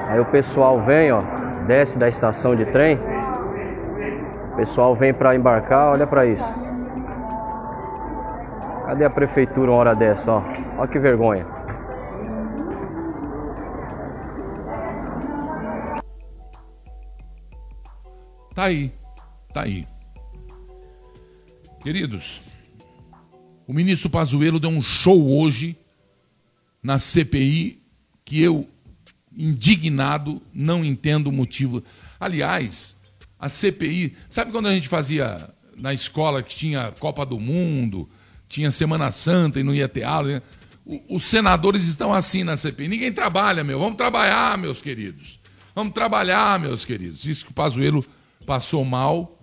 Aí 0.07 0.19
o 0.19 0.25
pessoal 0.25 0.81
vem, 0.81 1.13
ó, 1.13 1.23
desce 1.67 1.99
da 1.99 2.09
estação 2.09 2.57
de 2.57 2.65
trem 2.65 2.99
O 4.53 4.57
pessoal 4.57 4.95
vem 4.95 5.15
para 5.15 5.37
embarcar, 5.37 5.93
olha 5.93 6.07
para 6.07 6.27
isso. 6.27 6.45
Cadê 8.87 9.05
a 9.05 9.11
prefeitura 9.11 9.71
uma 9.71 9.79
hora 9.79 9.95
dessa, 9.95 10.33
ó? 10.33 10.43
Olha 10.79 10.89
que 10.89 10.99
vergonha. 10.99 11.47
Tá 18.53 18.65
aí, 18.65 18.93
tá 19.55 19.63
aí. 19.63 19.87
Queridos, 21.83 22.43
o 23.67 23.73
ministro 23.73 24.11
Pazuello 24.11 24.59
deu 24.61 24.69
um 24.69 24.83
show 24.83 25.39
hoje 25.39 25.79
na 26.83 26.99
CPI 26.99 27.80
que 28.31 28.41
eu, 28.41 28.65
indignado, 29.37 30.41
não 30.55 30.85
entendo 30.85 31.27
o 31.27 31.33
motivo. 31.33 31.83
Aliás, 32.21 32.97
a 33.37 33.49
CPI, 33.49 34.17
sabe 34.29 34.53
quando 34.53 34.69
a 34.69 34.73
gente 34.73 34.87
fazia 34.87 35.53
na 35.77 35.93
escola 35.93 36.41
que 36.41 36.55
tinha 36.55 36.95
Copa 37.01 37.27
do 37.27 37.41
Mundo, 37.41 38.09
tinha 38.49 38.71
Semana 38.71 39.11
Santa 39.11 39.59
e 39.59 39.65
não 39.65 39.75
ia 39.75 39.89
ter 39.89 40.05
aula? 40.05 40.35
Né? 40.35 40.43
Os 41.09 41.25
senadores 41.25 41.83
estão 41.87 42.13
assim 42.13 42.45
na 42.45 42.57
CPI. 42.57 42.87
Ninguém 42.87 43.13
trabalha, 43.13 43.65
meu. 43.65 43.81
Vamos 43.81 43.97
trabalhar, 43.97 44.57
meus 44.57 44.81
queridos. 44.81 45.41
Vamos 45.75 45.93
trabalhar, 45.93 46.61
meus 46.61 46.85
queridos. 46.85 47.25
Isso 47.25 47.47
que 47.47 47.51
o 47.51 47.55
Pazuello 47.55 48.07
passou 48.47 48.85
mal 48.85 49.37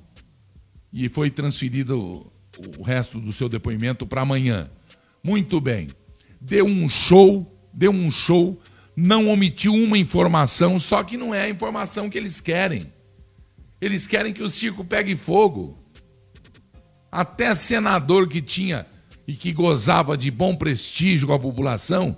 e 0.93 1.09
foi 1.09 1.29
transferido 1.29 2.31
o 2.77 2.81
resto 2.81 3.19
do 3.19 3.33
seu 3.33 3.49
depoimento 3.49 4.07
para 4.07 4.21
amanhã. 4.21 4.69
Muito 5.21 5.59
bem. 5.59 5.89
Deu 6.39 6.65
um 6.65 6.89
show, 6.89 7.45
deu 7.73 7.91
um 7.91 8.09
show, 8.09 8.57
não 8.99 9.29
omitiu 9.29 9.75
uma 9.75 9.95
informação, 9.95 10.79
só 10.79 11.03
que 11.03 11.17
não 11.17 11.31
é 11.31 11.43
a 11.43 11.49
informação 11.49 12.09
que 12.09 12.17
eles 12.17 12.41
querem. 12.41 12.91
Eles 13.79 14.07
querem 14.07 14.33
que 14.33 14.41
o 14.41 14.49
circo 14.49 14.83
pegue 14.83 15.15
fogo. 15.15 15.75
Até 17.11 17.53
senador 17.53 18.27
que 18.27 18.41
tinha 18.41 18.87
e 19.27 19.35
que 19.35 19.53
gozava 19.53 20.17
de 20.17 20.31
bom 20.31 20.55
prestígio 20.55 21.27
com 21.27 21.33
a 21.33 21.39
população, 21.39 22.17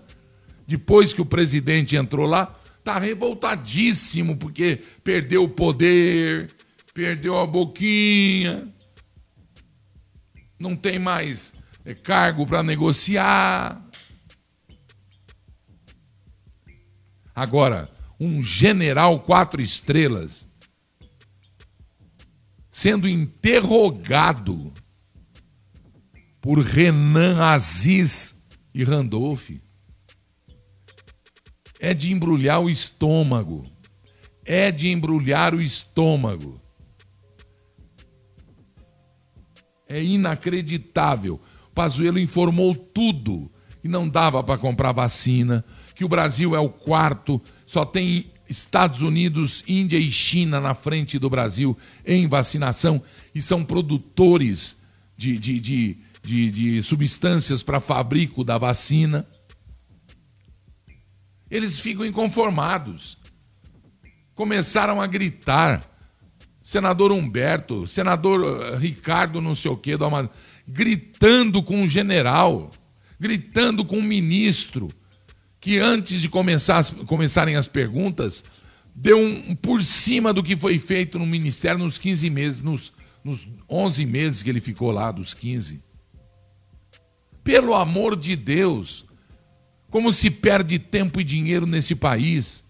depois 0.65 1.11
que 1.11 1.21
o 1.21 1.25
presidente 1.25 1.97
entrou 1.97 2.25
lá, 2.25 2.45
tá 2.81 2.97
revoltadíssimo 2.97 4.37
porque 4.37 4.79
perdeu 5.03 5.43
o 5.43 5.49
poder, 5.49 6.49
perdeu 6.93 7.37
a 7.37 7.45
boquinha, 7.45 8.69
não 10.57 10.77
tem 10.77 10.97
mais 10.97 11.53
é, 11.83 11.93
cargo 11.93 12.45
para 12.45 12.63
negociar. 12.63 13.88
Agora, 17.39 17.89
um 18.19 18.43
general 18.43 19.21
quatro 19.21 19.61
estrelas 19.61 20.45
sendo 22.69 23.07
interrogado 23.07 24.73
por 26.41 26.59
Renan 26.59 27.41
Aziz 27.41 28.35
e 28.75 28.83
Randolph. 28.83 29.51
É 31.79 31.93
de 31.93 32.11
embrulhar 32.11 32.59
o 32.59 32.69
estômago. 32.69 33.65
É 34.43 34.69
de 34.69 34.89
embrulhar 34.89 35.55
o 35.55 35.61
estômago. 35.61 36.59
É 39.87 40.03
inacreditável. 40.03 41.39
Pazuello 41.73 42.19
informou 42.19 42.75
tudo 42.75 43.49
e 43.81 43.87
não 43.87 44.09
dava 44.09 44.43
para 44.43 44.57
comprar 44.57 44.91
vacina, 44.91 45.63
que 45.99 46.05
o 46.05 46.07
Brasil 46.07 46.55
é 46.55 46.59
o 46.61 46.69
quarto, 46.69 47.41
só 47.67 47.83
tem 47.83 48.31
Estados 48.47 49.01
Unidos, 49.01 49.65
Índia 49.67 49.97
e 49.97 50.09
China 50.09 50.61
na 50.61 50.73
frente 50.73 51.19
do 51.19 51.29
Brasil 51.29 51.77
em 52.05 52.25
vacinação 52.25 53.01
e 53.35 53.41
são 53.41 53.65
produtores 53.65 54.77
de, 55.17 55.37
de, 55.37 55.59
de, 55.59 55.97
de, 56.23 56.51
de 56.51 56.83
substâncias 56.83 57.63
para 57.63 57.81
fabrico 57.81 58.45
da 58.45 58.57
vacina. 58.57 59.27
Eles 61.51 61.81
ficam 61.81 62.05
inconformados. 62.05 63.17
Começaram 64.33 65.01
a 65.01 65.05
gritar 65.05 65.85
senador 66.63 67.11
Humberto, 67.11 67.85
senador 67.85 68.41
eh, 68.41 68.77
Ricardo, 68.77 69.41
não 69.41 69.53
sei 69.53 69.69
o 69.69 69.75
quê, 69.75 69.97
do 69.97 70.05
Amado, 70.05 70.29
gritando 70.65 71.61
com 71.61 71.83
o 71.83 71.89
general, 71.89 72.71
gritando 73.19 73.83
com 73.83 73.97
o 73.97 74.01
ministro, 74.01 74.89
que 75.59 75.77
antes 75.77 76.21
de 76.21 76.29
começar, 76.29 76.83
começarem 77.05 77.55
as 77.55 77.67
perguntas, 77.67 78.43
deu 78.95 79.17
um, 79.17 79.55
por 79.55 79.81
cima 79.83 80.33
do 80.33 80.43
que 80.43 80.55
foi 80.55 80.79
feito 80.79 81.19
no 81.19 81.25
ministério 81.25 81.79
nos 81.79 81.97
15 81.97 82.29
meses, 82.29 82.61
nos, 82.61 82.93
nos 83.23 83.47
11 83.69 84.05
meses 84.05 84.43
que 84.43 84.49
ele 84.49 84.61
ficou 84.61 84.91
lá, 84.91 85.11
dos 85.11 85.33
15. 85.33 85.81
Pelo 87.43 87.73
amor 87.73 88.15
de 88.15 88.35
Deus, 88.35 89.05
como 89.89 90.13
se 90.13 90.29
perde 90.29 90.79
tempo 90.79 91.19
e 91.19 91.23
dinheiro 91.23 91.65
nesse 91.65 91.95
país 91.95 92.69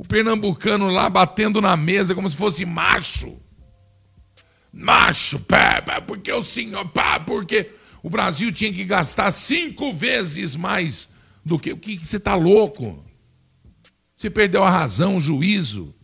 o 0.00 0.04
pernambucano 0.04 0.88
lá 0.88 1.10
batendo 1.10 1.60
na 1.60 1.76
mesa 1.76 2.14
como 2.14 2.26
se 2.26 2.34
fosse 2.34 2.64
macho. 2.64 3.36
Macho, 4.72 5.38
pá, 5.40 5.82
pá, 5.82 6.00
porque 6.00 6.32
o 6.32 6.42
senhor, 6.42 6.88
pá, 6.88 7.20
porque 7.20 7.70
o 8.02 8.08
Brasil 8.08 8.50
tinha 8.52 8.72
que 8.72 8.84
gastar 8.84 9.30
cinco 9.32 9.92
vezes 9.92 10.56
mais 10.56 11.08
do 11.44 11.58
que. 11.58 11.72
O 11.72 11.76
que 11.76 11.98
você 11.98 12.16
está 12.16 12.34
louco? 12.34 13.02
Você 14.16 14.30
perdeu 14.30 14.62
a 14.62 14.70
razão, 14.70 15.16
o 15.16 15.20
juízo, 15.20 15.94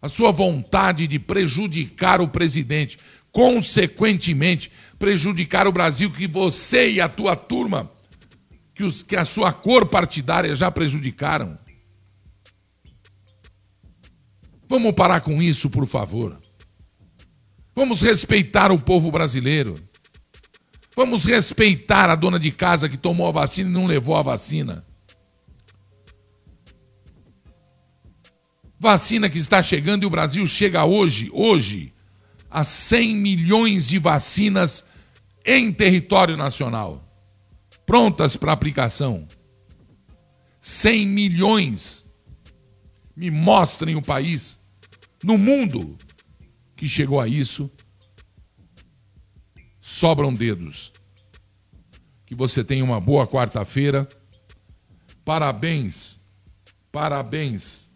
a 0.00 0.08
sua 0.08 0.30
vontade 0.30 1.06
de 1.06 1.18
prejudicar 1.18 2.20
o 2.20 2.28
presidente, 2.28 2.98
consequentemente, 3.30 4.70
prejudicar 4.98 5.66
o 5.66 5.72
Brasil 5.72 6.10
que 6.10 6.26
você 6.26 6.92
e 6.92 7.00
a 7.00 7.08
tua 7.08 7.34
turma, 7.34 7.90
que, 8.74 8.84
os, 8.84 9.02
que 9.02 9.16
a 9.16 9.24
sua 9.24 9.52
cor 9.52 9.86
partidária 9.86 10.54
já 10.54 10.70
prejudicaram. 10.70 11.58
Vamos 14.68 14.92
parar 14.92 15.20
com 15.20 15.42
isso, 15.42 15.68
por 15.68 15.86
favor. 15.86 16.40
Vamos 17.74 18.00
respeitar 18.00 18.70
o 18.70 18.78
povo 18.78 19.10
brasileiro. 19.10 19.78
Vamos 20.94 21.24
respeitar 21.24 22.10
a 22.10 22.14
dona 22.14 22.38
de 22.38 22.50
casa 22.50 22.88
que 22.88 22.96
tomou 22.96 23.26
a 23.26 23.32
vacina 23.32 23.70
e 23.70 23.72
não 23.72 23.86
levou 23.86 24.14
a 24.16 24.22
vacina. 24.22 24.84
Vacina 28.78 29.30
que 29.30 29.38
está 29.38 29.62
chegando 29.62 30.02
e 30.02 30.06
o 30.06 30.10
Brasil 30.10 30.44
chega 30.44 30.84
hoje, 30.84 31.30
hoje, 31.32 31.92
a 32.50 32.64
100 32.64 33.14
milhões 33.14 33.88
de 33.88 33.98
vacinas 33.98 34.84
em 35.44 35.72
território 35.72 36.36
nacional, 36.36 37.02
prontas 37.86 38.36
para 38.36 38.52
aplicação. 38.52 39.26
100 40.60 41.06
milhões. 41.06 42.06
Me 43.14 43.30
mostrem 43.30 43.94
o 43.94 44.02
país 44.02 44.60
no 45.22 45.38
mundo 45.38 45.98
que 46.76 46.88
chegou 46.88 47.20
a 47.20 47.28
isso, 47.28 47.70
sobram 49.92 50.34
dedos. 50.34 50.92
Que 52.24 52.34
você 52.34 52.64
tenha 52.64 52.82
uma 52.82 52.98
boa 52.98 53.26
quarta-feira. 53.26 54.08
Parabéns, 55.24 56.18
parabéns, 56.90 57.90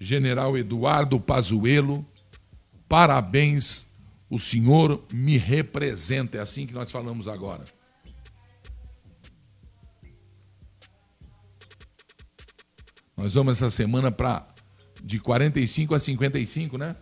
General 0.00 0.56
Eduardo 0.56 1.20
Pazuello. 1.20 2.04
Parabéns, 2.88 3.88
o 4.30 4.38
senhor 4.38 5.04
me 5.12 5.36
representa. 5.36 6.38
É 6.38 6.40
assim 6.40 6.66
que 6.66 6.72
nós 6.72 6.90
falamos 6.90 7.28
agora. 7.28 7.64
Nós 13.16 13.34
vamos 13.34 13.56
essa 13.56 13.70
semana 13.70 14.10
para 14.10 14.48
de 15.02 15.20
45 15.20 15.94
a 15.94 15.98
55, 15.98 16.78
né? 16.78 16.96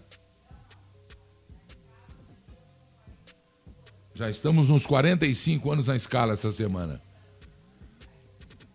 Já 4.14 4.28
estamos 4.28 4.68
nos 4.68 4.86
45 4.86 5.72
anos 5.72 5.86
na 5.86 5.96
escala 5.96 6.34
essa 6.34 6.52
semana. 6.52 7.00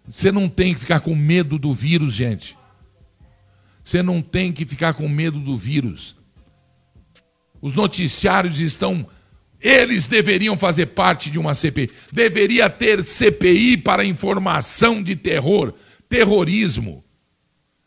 Você 0.10 0.32
não 0.32 0.50
tem 0.50 0.74
que 0.74 0.80
ficar 0.80 1.00
com 1.02 1.16
medo 1.16 1.60
do 1.60 1.74
vírus, 1.74 2.14
gente. 2.14 2.58
Você 3.84 4.02
não 4.02 4.22
tem 4.22 4.52
que 4.52 4.66
ficar 4.66 4.94
com 4.94 5.08
medo 5.08 5.40
do 5.40 5.58
vírus. 5.58 6.16
Os 7.62 7.76
noticiários 7.76 8.60
estão. 8.60 9.08
Eles 9.60 10.06
deveriam 10.06 10.58
fazer 10.58 10.88
parte 10.88 11.30
de 11.30 11.38
uma 11.38 11.54
CPI. 11.54 11.92
Deveria 12.12 12.70
ter 12.70 13.04
CPI 13.04 13.78
para 13.78 14.06
informação 14.06 15.04
de 15.04 15.16
terror, 15.16 15.74
terrorismo. 16.10 17.04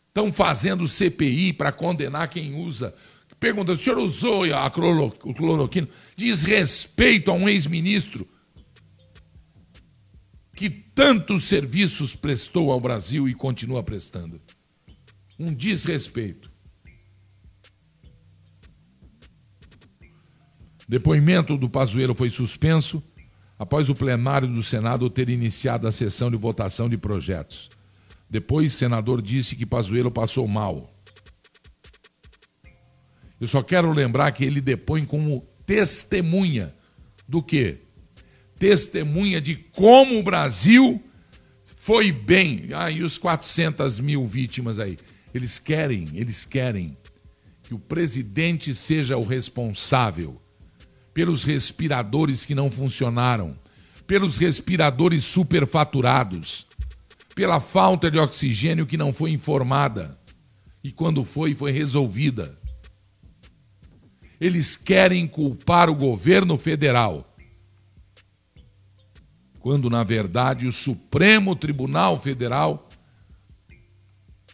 Estão 0.07 0.31
fazendo 0.31 0.87
CPI 0.87 1.53
para 1.53 1.71
condenar 1.71 2.27
quem 2.29 2.53
usa. 2.55 2.93
Pergunta: 3.41 3.71
o 3.71 3.75
senhor 3.75 3.97
usou 3.97 4.43
a 4.53 4.69
cloroquina? 4.69 5.89
Diz 6.15 6.43
respeito 6.43 7.31
a 7.31 7.33
um 7.33 7.49
ex-ministro 7.49 8.29
que 10.55 10.69
tantos 10.69 11.45
serviços 11.45 12.15
prestou 12.15 12.71
ao 12.71 12.79
Brasil 12.79 13.27
e 13.27 13.33
continua 13.33 13.81
prestando. 13.81 14.39
Um 15.39 15.51
desrespeito. 15.51 16.51
Depoimento 20.87 21.57
do 21.57 21.67
Pazuello 21.67 22.13
foi 22.13 22.29
suspenso 22.29 23.03
após 23.57 23.89
o 23.89 23.95
plenário 23.95 24.47
do 24.47 24.61
Senado 24.61 25.09
ter 25.09 25.29
iniciado 25.29 25.87
a 25.87 25.91
sessão 25.91 26.29
de 26.29 26.37
votação 26.37 26.87
de 26.87 26.97
projetos. 26.97 27.71
Depois, 28.29 28.75
o 28.75 28.77
senador 28.77 29.19
disse 29.19 29.55
que 29.55 29.65
Pazuello 29.65 30.11
passou 30.11 30.47
mal. 30.47 30.90
Eu 33.41 33.47
só 33.47 33.63
quero 33.63 33.91
lembrar 33.91 34.31
que 34.33 34.45
ele 34.45 34.61
depõe 34.61 35.03
como 35.03 35.43
testemunha 35.65 36.75
do 37.27 37.41
quê? 37.41 37.79
Testemunha 38.59 39.41
de 39.41 39.55
como 39.55 40.19
o 40.19 40.23
Brasil 40.23 41.03
foi 41.75 42.11
bem. 42.11 42.69
Ah, 42.71 42.91
e 42.91 43.01
os 43.01 43.17
400 43.17 43.99
mil 43.99 44.27
vítimas 44.27 44.79
aí? 44.79 44.99
Eles 45.33 45.57
querem, 45.57 46.09
eles 46.13 46.45
querem 46.45 46.95
que 47.63 47.73
o 47.73 47.79
presidente 47.79 48.75
seja 48.75 49.17
o 49.17 49.23
responsável 49.23 50.37
pelos 51.11 51.43
respiradores 51.43 52.45
que 52.45 52.53
não 52.53 52.69
funcionaram, 52.69 53.57
pelos 54.05 54.37
respiradores 54.37 55.25
superfaturados, 55.25 56.67
pela 57.33 57.59
falta 57.59 58.11
de 58.11 58.19
oxigênio 58.19 58.85
que 58.85 58.97
não 58.97 59.11
foi 59.11 59.31
informada 59.31 60.15
e 60.83 60.91
quando 60.91 61.23
foi, 61.23 61.55
foi 61.55 61.71
resolvida. 61.71 62.60
Eles 64.41 64.75
querem 64.75 65.25
culpar 65.25 65.89
o 65.89 65.95
governo 65.95 66.57
federal 66.57 67.31
quando 69.61 69.89
na 69.89 70.03
verdade 70.03 70.67
o 70.67 70.71
Supremo 70.71 71.55
Tribunal 71.55 72.19
Federal 72.19 72.89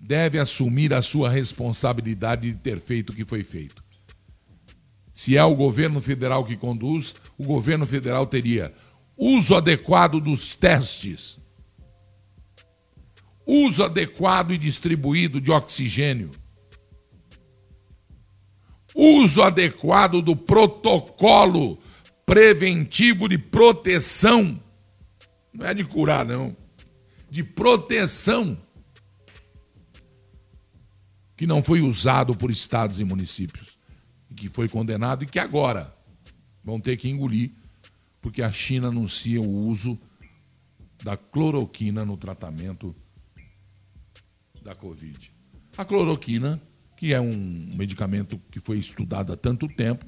deve 0.02 0.38
assumir 0.38 0.94
a 0.94 1.02
sua 1.02 1.30
responsabilidade 1.30 2.52
de 2.52 2.58
ter 2.58 2.80
feito 2.80 3.12
o 3.12 3.16
que 3.16 3.26
foi 3.26 3.44
feito. 3.44 3.84
Se 5.14 5.36
é 5.36 5.44
o 5.44 5.56
governo 5.56 6.00
federal 6.02 6.46
que 6.46 6.56
conduz, 6.56 7.16
o 7.38 7.44
governo 7.44 7.88
federal 7.88 8.28
teria 8.28 8.72
uso 9.18 9.56
adequado 9.56 10.20
dos 10.20 10.54
testes, 10.54 11.40
uso 13.46 13.84
adequado 13.84 14.54
e 14.54 14.58
distribuído 14.58 15.42
de 15.42 15.52
oxigênio, 15.52 16.32
uso 18.98 19.42
adequado 19.42 20.22
do 20.22 20.36
protocolo 20.36 21.78
preventivo 22.26 23.28
de 23.30 23.38
proteção 23.38 24.60
não 25.58 25.66
é 25.66 25.74
de 25.74 25.84
curar, 25.84 26.24
não. 26.24 26.56
De 27.30 27.44
proteção. 27.44 28.56
Que 31.36 31.48
não 31.48 31.64
foi 31.64 31.82
usado 31.82 32.36
por 32.36 32.52
estados 32.52 33.00
e 33.00 33.04
municípios. 33.04 33.80
Que 34.36 34.48
foi 34.48 34.70
condenado 34.70 35.24
e 35.24 35.28
que 35.28 35.40
agora 35.40 35.96
vão 36.64 36.80
ter 36.80 36.96
que 36.96 37.10
engolir, 37.10 37.52
porque 38.22 38.44
a 38.44 38.52
China 38.52 38.90
anuncia 38.90 39.42
o 39.42 39.68
uso 39.68 39.98
da 41.04 41.18
cloroquina 41.18 42.06
no 42.06 42.18
tratamento 42.18 42.94
da 44.62 44.76
Covid. 44.76 45.32
A 45.76 45.86
cloroquina, 45.86 46.62
que 46.98 47.14
é 47.14 47.22
um 47.22 47.72
medicamento 47.76 48.42
que 48.50 48.60
foi 48.60 48.80
estudado 48.80 49.32
há 49.32 49.38
tanto 49.38 49.68
tempo, 49.68 50.04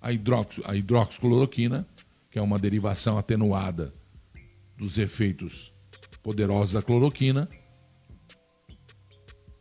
a, 0.00 0.12
hidrox, 0.12 0.60
a 0.64 0.76
hidroxicloroquina, 0.76 1.88
que 2.30 2.38
é 2.38 2.42
uma 2.42 2.58
derivação 2.58 3.16
atenuada 3.16 3.92
dos 4.76 4.98
efeitos 4.98 5.72
poderosos 6.22 6.72
da 6.72 6.82
cloroquina, 6.82 7.48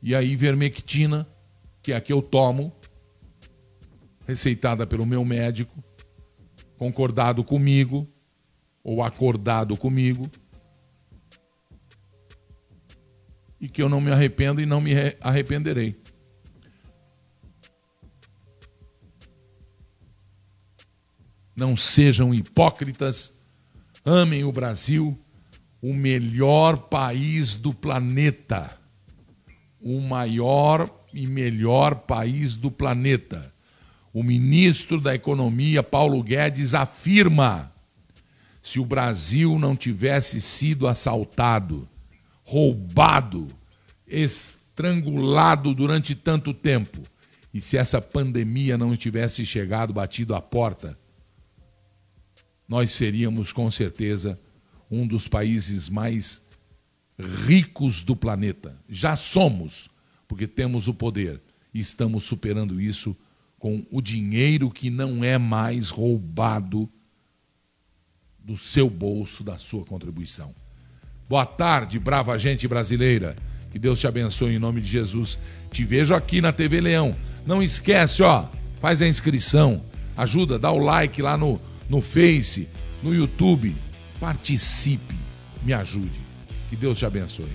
e 0.04 0.14
a 0.14 0.22
ivermectina, 0.22 1.26
que 1.82 1.94
é 1.94 1.96
a 1.96 2.02
que 2.02 2.12
eu 2.12 2.22
tomo, 2.22 2.76
receitada 4.28 4.86
pelo 4.86 5.06
meu 5.06 5.24
médico, 5.24 5.82
concordado 6.78 7.44
comigo, 7.46 8.08
ou 8.84 9.02
acordado 9.02 9.78
comigo, 9.78 10.30
e 13.62 13.70
que 13.70 13.82
eu 13.82 13.88
não 13.88 14.02
me 14.02 14.12
arrependo 14.12 14.60
e 14.60 14.66
não 14.66 14.82
me 14.82 14.92
arrependerei. 15.22 15.96
Não 21.56 21.78
sejam 21.78 22.34
hipócritas, 22.34 23.32
amem 24.04 24.44
o 24.44 24.52
Brasil, 24.52 25.16
o 25.80 25.94
melhor 25.94 26.76
país 26.76 27.56
do 27.56 27.72
planeta. 27.72 28.80
O 29.80 30.02
maior 30.02 30.90
e 31.14 31.28
melhor 31.28 31.96
país 31.96 32.56
do 32.56 32.72
planeta. 32.72 33.54
O 34.12 34.24
ministro 34.24 35.00
da 35.00 35.14
Economia, 35.14 35.84
Paulo 35.84 36.24
Guedes, 36.24 36.74
afirma: 36.74 37.72
se 38.62 38.80
o 38.80 38.86
Brasil 38.86 39.60
não 39.60 39.76
tivesse 39.76 40.42
sido 40.42 40.88
assaltado, 40.88 41.88
roubado, 42.44 43.48
estrangulado 44.08 45.74
durante 45.74 46.16
tanto 46.16 46.54
tempo, 46.54 47.02
e 47.54 47.60
se 47.60 47.78
essa 47.78 48.02
pandemia 48.02 48.78
não 48.78 48.96
tivesse 48.96 49.46
chegado, 49.46 49.94
batido 49.94 50.34
à 50.34 50.42
porta, 50.42 50.98
nós 52.68 52.92
seríamos 52.92 53.52
com 53.52 53.70
certeza 53.70 54.40
um 54.90 55.06
dos 55.06 55.28
países 55.28 55.90
mais 55.90 56.42
ricos 57.20 58.02
do 58.02 58.16
planeta. 58.16 58.78
Já 58.88 59.16
somos, 59.16 59.90
porque 60.28 60.48
temos 60.48 60.88
o 60.88 60.94
poder 60.94 61.42
e 61.74 61.80
estamos 61.80 62.24
superando 62.24 62.80
isso 62.80 63.16
com 63.60 63.86
o 63.92 64.02
dinheiro 64.02 64.72
que 64.72 64.90
não 64.90 65.24
é 65.24 65.38
mais 65.38 65.90
roubado 65.90 66.90
do 68.40 68.58
seu 68.58 68.90
bolso, 68.90 69.44
da 69.44 69.58
sua 69.58 69.86
contribuição. 69.86 70.56
Boa 71.32 71.46
tarde, 71.46 71.98
brava 71.98 72.38
gente 72.38 72.68
brasileira. 72.68 73.38
Que 73.72 73.80
Deus 73.80 74.02
te 74.02 74.06
abençoe 74.06 74.54
em 74.54 74.60
nome 74.60 74.82
de 74.82 74.90
Jesus. 74.90 75.40
Te 75.72 75.82
vejo 75.86 76.14
aqui 76.14 76.42
na 76.42 76.52
TV 76.52 76.82
Leão. 76.82 77.16
Não 77.46 77.64
esquece, 77.64 78.22
ó, 78.22 78.48
faz 78.82 79.02
a 79.02 79.08
inscrição, 79.08 79.82
ajuda, 80.18 80.60
dá 80.60 80.70
o 80.74 80.78
like 80.78 81.22
lá 81.22 81.38
no 81.38 81.58
no 81.88 82.02
Face, 82.02 82.68
no 83.02 83.16
YouTube. 83.16 83.74
Participe, 84.20 85.16
me 85.64 85.72
ajude. 85.72 86.20
Que 86.70 86.76
Deus 86.76 87.00
te 87.00 87.06
abençoe. 87.06 87.48